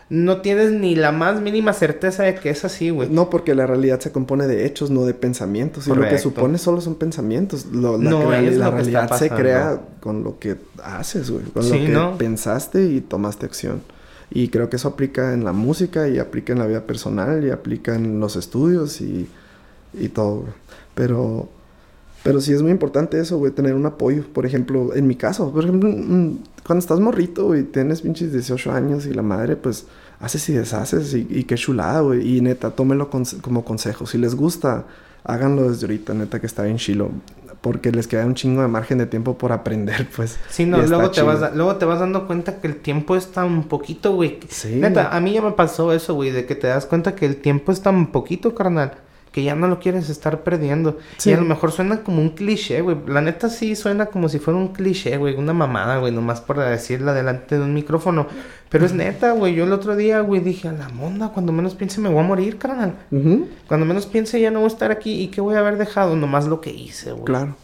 [0.09, 3.09] no tienes ni la más mínima certeza de que es así, güey.
[3.11, 5.87] No, porque la realidad se compone de hechos, no de pensamientos.
[5.87, 6.23] Y lo que Correcto.
[6.23, 7.67] supones solo son pensamientos.
[7.67, 11.45] Lo- la No es la lo realidad se crea con lo que haces, güey.
[11.47, 12.19] Con Sí, lo que ¿no?
[12.19, 13.83] pensaste y tomaste acción.
[14.31, 17.51] Y creo que eso aplica en la música y aplica en la vida personal y
[17.51, 19.29] aplica en los estudios y,
[19.95, 20.45] y todo.
[20.95, 21.49] Pero,
[22.27, 24.25] pero sí es muy importante eso, güey, tener un apoyo.
[24.33, 28.73] Por ejemplo, en mi caso, por ejemplo, mm, cuando estás morrito, güey, tienes pinches 18
[28.73, 29.87] años y la madre, pues,
[30.21, 32.37] haces y deshaces y, y qué chulada, güey.
[32.37, 34.07] Y neta, tómenlo conse- como consejo.
[34.07, 34.85] Si les gusta,
[35.25, 37.11] háganlo desde ahorita, neta, que está bien chilo.
[37.61, 40.39] Porque les queda un chingo de margen de tiempo por aprender, pues.
[40.51, 43.17] Sí, no, y luego te, vas, da- luego te vas dando cuenta que el tiempo
[43.17, 44.39] es tan poquito, güey.
[44.49, 44.77] Sí.
[44.77, 47.37] Neta, a mí ya me pasó eso, güey, de que te das cuenta que el
[47.37, 48.93] tiempo es tan poquito, carnal,
[49.37, 50.97] que ya no lo quieres estar perdiendo.
[51.19, 51.29] Sí.
[51.29, 52.97] Y a lo mejor suena como un cliché, güey.
[53.07, 56.59] La neta sí suena como si fuera un cliché, güey, una mamada, güey, nomás por
[56.59, 58.29] decirla delante de un micrófono.
[58.71, 59.55] Pero es neta, güey.
[59.55, 62.23] Yo el otro día, güey, dije, a la monda, cuando menos piense me voy a
[62.23, 62.95] morir, carnal.
[63.69, 65.21] Cuando menos piense ya no voy a estar aquí.
[65.21, 66.17] ¿Y qué voy a haber dejado?
[66.17, 67.25] Nomás lo que hice, güey.
[67.27, 67.57] Claro.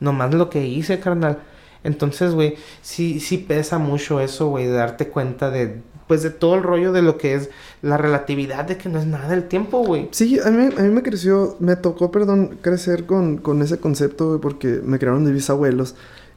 [0.00, 1.38] Nomás lo que hice, carnal.
[1.84, 6.64] Entonces, güey, sí, sí pesa mucho eso, güey, darte cuenta de, pues, de todo el
[6.64, 7.50] rollo de lo que es
[7.82, 10.08] la relatividad de que no es nada el tiempo, güey.
[10.12, 14.28] Sí, a mí, a mí me creció, me tocó, perdón, crecer con, con ese concepto,
[14.28, 15.94] güey, porque me crearon mis bisabuelos.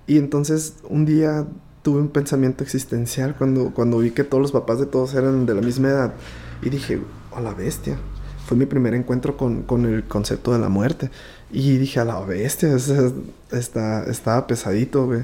[0.08, 1.46] Y entonces un día
[1.82, 5.54] tuve un pensamiento existencial cuando, cuando vi que todos los papás de todos eran de
[5.54, 6.14] la misma edad.
[6.62, 7.00] Y dije,
[7.36, 7.98] a la bestia.
[8.46, 11.10] Fue mi primer encuentro con, con el concepto de la muerte.
[11.52, 13.14] Y dije, a la bestia, es- es-
[13.52, 15.24] está, estaba pesadito, güey.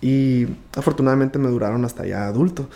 [0.00, 2.66] Y afortunadamente me duraron hasta ya adulto.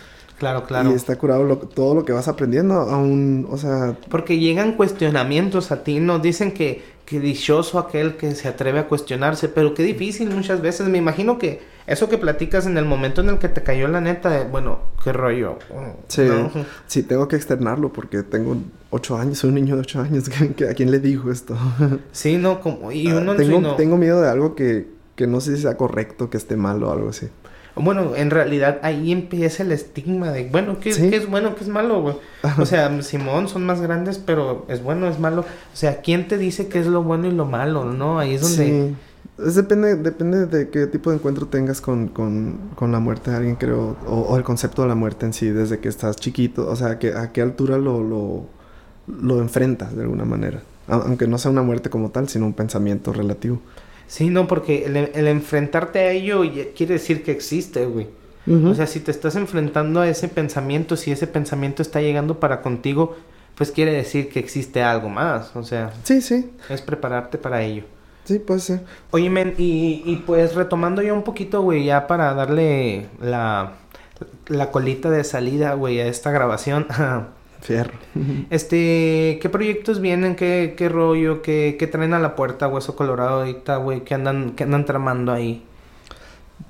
[0.44, 0.90] Claro, claro.
[0.90, 5.72] Y está curado lo- todo lo que vas aprendiendo, aún, o sea, Porque llegan cuestionamientos
[5.72, 6.18] a ti, ¿no?
[6.18, 10.86] Dicen que, que dichoso aquel que se atreve a cuestionarse, pero qué difícil muchas veces.
[10.88, 14.00] Me imagino que eso que platicas en el momento en el que te cayó la
[14.02, 15.58] neta, de, bueno, qué rollo.
[16.08, 16.50] Sí, ¿no?
[16.86, 18.56] sí, tengo que externarlo porque tengo
[18.90, 20.28] ocho años, soy un niño de ocho años.
[20.56, 21.56] ¿que- ¿A quién le digo esto?
[22.12, 24.88] Sí, no, como, y uno Ah, en sí tengo, no- tengo miedo de algo que,
[25.16, 27.28] que no sé si sea correcto, que esté mal o algo así.
[27.76, 31.10] Bueno, en realidad ahí empieza el estigma de, bueno, ¿qué, Sí.
[31.10, 32.16] qué es bueno, qué es malo, güey?
[32.58, 35.40] O sea, Simón son más grandes, pero es bueno, es malo.
[35.42, 38.18] O sea, ¿quién te dice qué es lo bueno y lo malo, no?
[38.18, 38.88] Ahí es donde...
[38.90, 38.96] Sí.
[39.44, 43.36] Es depende, depende de qué tipo de encuentro tengas con, con, con la muerte de
[43.38, 46.70] alguien, creo, o, o el concepto de la muerte en sí, desde que estás chiquito,
[46.70, 48.44] o sea, que, a qué altura lo, lo,
[49.08, 50.62] lo enfrentas de alguna manera.
[50.86, 53.58] Aunque no sea una muerte como tal, sino un pensamiento relativo.
[54.14, 56.42] Sí, no, porque el, el enfrentarte a ello
[56.76, 58.06] quiere decir que existe, güey.
[58.62, 62.62] O sea, si te estás enfrentando a ese pensamiento, si ese pensamiento está llegando para
[62.62, 63.16] contigo,
[63.56, 65.56] pues quiere decir que existe algo más.
[65.56, 67.82] O sea, sí, sí, es prepararte para ello.
[68.24, 68.84] sí, puede ser.
[69.10, 73.74] Oye, men, y, y pues retomando ya un poquito, güey, ya para darle la,
[74.46, 76.86] la colita de salida, güey, a esta grabación.
[77.64, 77.94] Fierro.
[78.50, 80.36] este, ¿qué proyectos vienen?
[80.36, 81.40] ¿Qué, qué rollo?
[81.40, 84.04] ¿Qué, qué traen a la puerta, Hueso Colorado ahorita, güey?
[84.04, 85.64] ¿Qué andan, qué andan tramando ahí?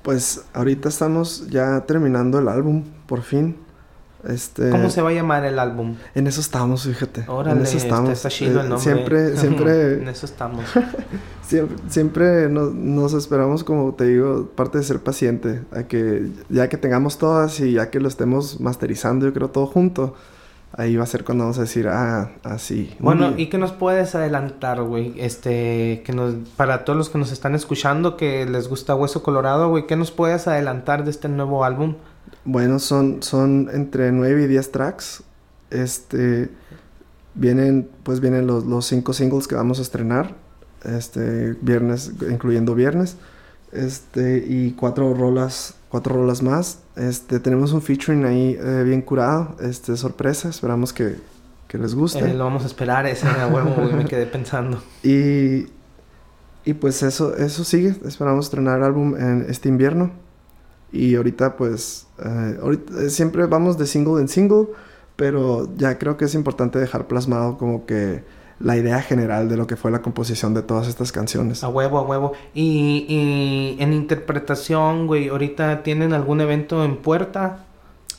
[0.03, 3.57] Pues ahorita estamos ya terminando el álbum, por fin.
[4.25, 5.97] Este, ¿Cómo se va a llamar el álbum?
[6.15, 7.25] En eso estamos, fíjate.
[7.27, 8.09] Órale, en eso estamos.
[8.09, 8.79] está chido el Eh, nombre.
[8.83, 10.63] Siempre, siempre, en eso estamos.
[11.45, 16.69] siempre, siempre nos, nos esperamos, como te digo, parte de ser paciente, a que ya
[16.69, 20.15] que tengamos todas y ya que lo estemos masterizando, yo creo, todo junto,
[20.77, 22.95] ahí va a ser cuando vamos a decir, ah, así.
[22.99, 23.33] un Bueno.
[23.37, 25.13] ¿y qué nos puedes adelantar, güey?
[25.17, 29.69] Este, que nos, para todos los que nos están escuchando, que les gusta Hueso Colorado,
[29.69, 31.95] güey, ¿qué nos puedes adelantar de este nuevo álbum?
[32.43, 35.23] Bueno, son, son entre 9 y 10 tracks.
[35.71, 36.49] Este,
[37.33, 40.35] vienen, pues vienen los, los cinco singles que vamos a estrenar.
[40.83, 43.17] Este, viernes, incluyendo viernes.
[43.71, 46.79] Este, y cuatro rolas, cuatro rolas más.
[46.95, 49.55] Este, tenemos un featuring ahí eh, bien curado.
[49.61, 51.15] Este, sorpresa, esperamos que,
[51.67, 52.19] que les guste.
[52.19, 54.81] Eh, lo vamos a esperar, ese a huevo, me quedé pensando.
[55.03, 55.67] Y,
[56.63, 57.95] y pues eso, eso sigue.
[58.05, 60.11] Esperamos estrenar álbum en este invierno.
[60.91, 64.67] Y ahorita pues, eh, ahorita, eh, siempre vamos de single en single,
[65.17, 68.23] pero ya creo que es importante dejar plasmado como que
[68.59, 71.63] la idea general de lo que fue la composición de todas estas canciones.
[71.63, 72.33] A huevo, a huevo.
[72.53, 77.65] Y, y en interpretación, güey, ¿ahorita tienen algún evento en puerta?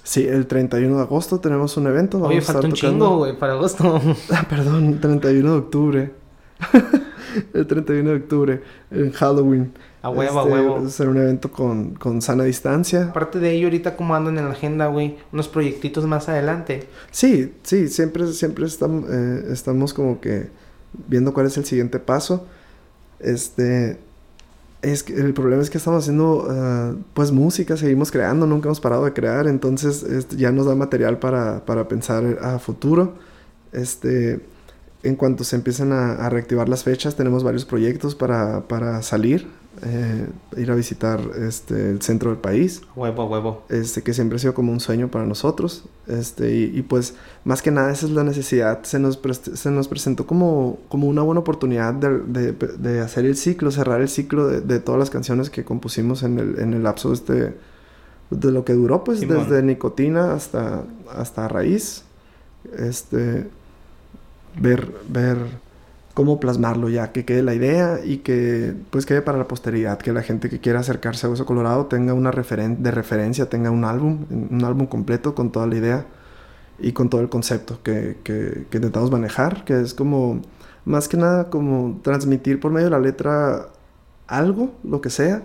[0.02, 2.18] Sí, el 31 de agosto tenemos un evento.
[2.18, 4.00] Oye, vamos estar falta un tocando- chingo, güey, para agosto.
[4.32, 6.12] Ah, perdón, 31 de octubre.
[7.54, 9.72] el 31 de octubre, en Halloween.
[10.06, 10.88] A huevo, a Este, huevo.
[10.88, 13.08] Ser un evento con, con sana distancia.
[13.08, 16.86] Aparte de ello, ahorita cómo andan en la agenda, güey, unos proyectitos más adelante.
[17.10, 20.48] Sí, sí, siempre, siempre estamos, eh, estamos como que
[21.08, 22.46] viendo cuál es el siguiente paso.
[23.18, 23.98] Este,
[24.82, 28.80] es que el problema es que estamos haciendo, ah, pues, música, seguimos creando, nunca hemos
[28.80, 33.14] parado de crear, entonces este, ya nos da material para, para pensar a futuro.
[33.72, 34.38] Este,
[35.02, 39.48] en cuanto se empiecen a, a reactivar las fechas, tenemos varios proyectos para, para salir,
[39.82, 43.64] eh, ir a visitar este, el centro del país huevo, huevo.
[43.68, 45.84] este, que siempre ha sido como un sueño para nosotros.
[46.06, 47.14] Este, y, y, pues,
[47.44, 48.82] más que nada, esa es la necesidad.
[48.84, 49.20] Se nos,
[49.54, 54.00] se nos presentó como, como una buena oportunidad de, de- de hacer el ciclo, cerrar
[54.00, 57.54] el ciclo de, de todas las canciones que compusimos en el, en el lapso este,
[58.30, 59.38] de lo que duró, pues, Simón.
[59.48, 62.02] desde Nicotina hasta, hasta Raíz.
[62.78, 63.46] Este,
[64.60, 65.36] ver, ver
[66.16, 70.14] cómo plasmarlo ya, que quede la idea y que pues quede para la posteridad, que
[70.14, 73.84] la gente que quiera acercarse a Hueso Colorado tenga una referen de referencia, tenga un
[73.84, 76.06] álbum, un álbum completo con toda la idea
[76.78, 80.40] y con todo el concepto que, que, que intentamos manejar, que es como,
[80.86, 83.68] más que nada como transmitir por medio de la letra
[84.26, 85.42] algo, lo que sea,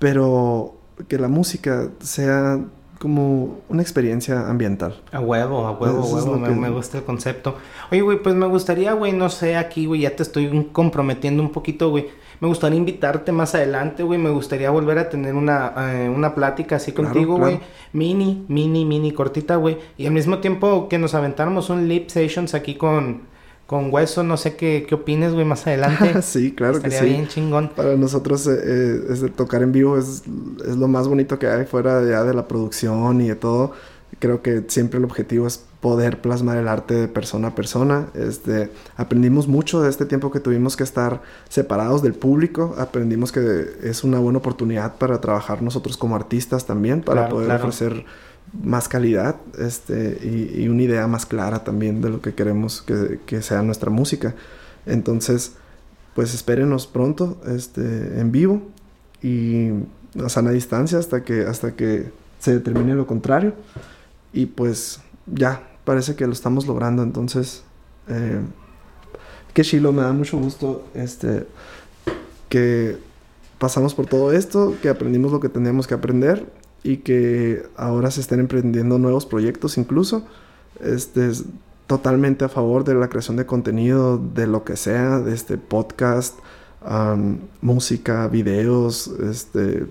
[0.00, 0.74] pero
[1.06, 2.58] que la música sea
[3.00, 5.00] como una experiencia ambiental.
[5.10, 7.56] A huevo, a huevo, a huevo, me, que- me gusta el concepto.
[7.90, 11.50] Oye, güey, pues me gustaría, güey, no sé, aquí, güey, ya te estoy comprometiendo un
[11.50, 12.08] poquito, güey.
[12.40, 14.18] Me gustaría invitarte más adelante, güey.
[14.18, 17.52] Me gustaría volver a tener una, eh, una plática así Claro, contigo, claro.
[17.52, 17.60] güey.
[17.92, 19.78] Mini, mini, mini, cortita, güey.
[19.98, 23.22] Y al mismo tiempo que nos aventáramos un lip sessions aquí con,
[23.70, 24.24] con Hueso.
[24.24, 26.22] No sé qué, qué opines, güey, más adelante.
[26.22, 27.12] sí, claro Estaría que sí.
[27.12, 27.68] bien chingón.
[27.76, 30.24] Para nosotros eh, eh, es de tocar en vivo es,
[30.66, 33.70] es lo más bonito que hay fuera ya de la producción y de todo.
[34.18, 38.08] Creo que siempre el objetivo es poder plasmar el arte de persona a persona.
[38.14, 42.74] Este, aprendimos mucho de este tiempo que tuvimos que estar separados del público.
[42.76, 47.46] Aprendimos que es una buena oportunidad para trabajar nosotros como artistas también, para Claro, poder
[47.46, 47.62] claro.
[47.68, 48.04] ofrecer
[48.52, 50.18] más calidad este,
[50.56, 54.34] y, una idea más clara también de lo que queremos que, que sea nuestra música.
[54.86, 55.52] Entonces,
[56.14, 58.62] pues espérenos pronto este, en vivo
[59.22, 59.70] y
[60.22, 63.54] a sana distancia hasta que, hasta que se determine lo contrario.
[64.32, 67.02] Y pues ya, parece que lo estamos logrando.
[67.02, 67.62] Entonces,
[68.08, 68.40] eh,
[69.54, 71.46] qué chilo, me da mucho gusto este,
[72.48, 72.98] que
[73.58, 78.20] pasamos por todo esto, que aprendimos lo que teníamos que aprender y que ahora se
[78.20, 80.24] estén emprendiendo nuevos proyectos incluso.
[80.80, 81.44] Este es
[81.86, 86.38] totalmente a favor de la creación de contenido, de lo que sea, de este podcast,
[87.60, 89.86] música, videos, este,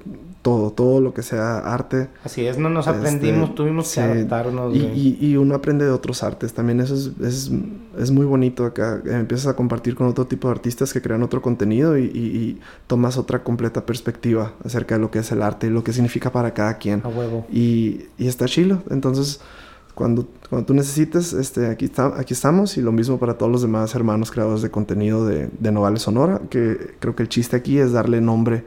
[0.49, 2.09] todo, todo lo que sea arte.
[2.23, 5.85] Así es, no nos Este, aprendimos, tuvimos sí, que adaptarnos, Y, y- y uno aprende
[5.85, 6.53] de otros artes.
[6.53, 7.51] También eso es, es,
[7.97, 9.01] es muy bonito acá.
[9.05, 13.17] Empiezas a compartir con otro tipo de artistas que crean otro contenido y, y- tomas
[13.17, 16.53] otra completa perspectiva acerca de lo que es el arte y lo que significa para
[16.53, 17.01] cada quien.
[17.03, 17.45] A huevo.
[17.51, 18.81] Y, y está chilo.
[18.89, 19.39] Entonces,
[19.95, 22.77] cuando, cuando tú necesites, este, aquí, está, aquí estamos.
[22.77, 26.41] Y lo mismo para todos los demás hermanos creadores de contenido de, de Novales Sonora.
[26.49, 28.63] Que creo que el chiste aquí es darle nombre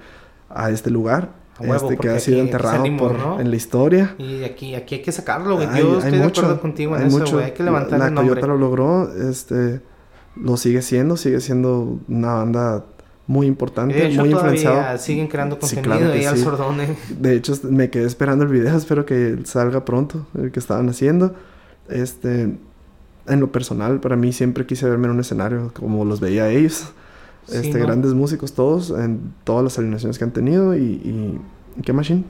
[0.50, 1.30] a este lugar.
[1.58, 3.40] A huevo, este, que ha sido aquí enterrado por, ¿no?
[3.40, 4.14] en la historia.
[4.18, 5.68] Y aquí, aquí hay que sacarlo, güey.
[5.68, 7.32] Yo hay estoy de mucho, acuerdo contigo en hay eso, mucho.
[7.34, 7.44] güey.
[7.46, 8.40] Hay que levantar la, el la nombre.
[8.40, 9.80] Coyota lo logró, este,
[10.36, 12.84] lo sigue siendo, sigue siendo una banda
[13.26, 14.98] muy importante, De hecho, muy influenciado.
[14.98, 16.42] siguen creando Sí, contenido claro que ahí al sí.
[16.42, 16.96] sordone.
[17.18, 21.34] De hecho, me quedé esperando el video, espero que salga pronto, el que estaban haciendo.
[21.88, 22.42] Este,
[23.28, 26.92] en lo personal, para mí siempre quise verme en un escenario como los veía ellos.
[27.46, 27.86] Sí, Este, ¿no?
[27.86, 31.40] grandes músicos todos, en todas las alineaciones que han tenido y, y
[31.82, 32.24] ¿qué machine?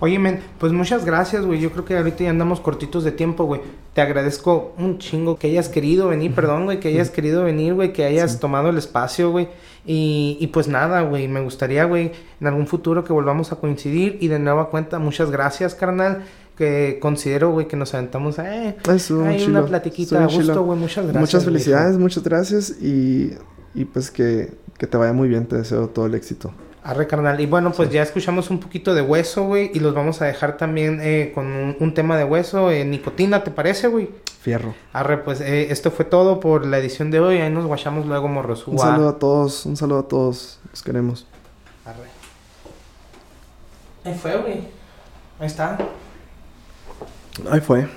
[0.00, 1.60] Oye, men, pues muchas gracias, güey.
[1.60, 3.60] Yo creo que ahorita ya andamos cortitos de tiempo, güey.
[3.94, 7.92] Te agradezco un chingo que hayas querido venir, perdón, güey, que hayas querido venir, güey,
[7.92, 8.38] que hayas Sí.
[8.38, 9.48] tomado el espacio, güey.
[9.86, 12.10] Y, y pues nada, güey, me gustaría, güey,
[12.40, 14.18] en algún futuro que volvamos a coincidir.
[14.20, 16.24] Y de nueva cuenta, muchas gracias, carnal.
[16.58, 19.58] Que considero, güey, que nos aventamos eh, Eso, hay chilo.
[19.60, 20.78] una platiquita a gusto, güey.
[20.78, 21.20] Muchas gracias.
[21.20, 23.32] Muchas felicidades, muchas gracias y,
[23.74, 26.52] y pues que, que te vaya muy bien, te deseo todo el éxito.
[26.84, 27.40] Arre, carnal.
[27.40, 29.70] Y bueno, pues ya escuchamos un poquito de hueso, güey.
[29.72, 33.42] Y los vamos a dejar también eh, con un, un tema de hueso, eh, nicotina,
[33.42, 34.10] ¿te parece, güey?
[34.42, 34.74] Fierro.
[34.92, 37.38] Arre, pues eh, esto fue todo por la edición de hoy.
[37.38, 38.68] Ahí nos guachamos luego, morros.
[38.68, 41.26] Un saludo a todos, un saludo a todos, los queremos.
[41.86, 42.10] Arre.
[44.04, 44.68] Ahí fue, güey.
[45.40, 45.78] Ahí está.
[47.50, 47.88] Ahí fue.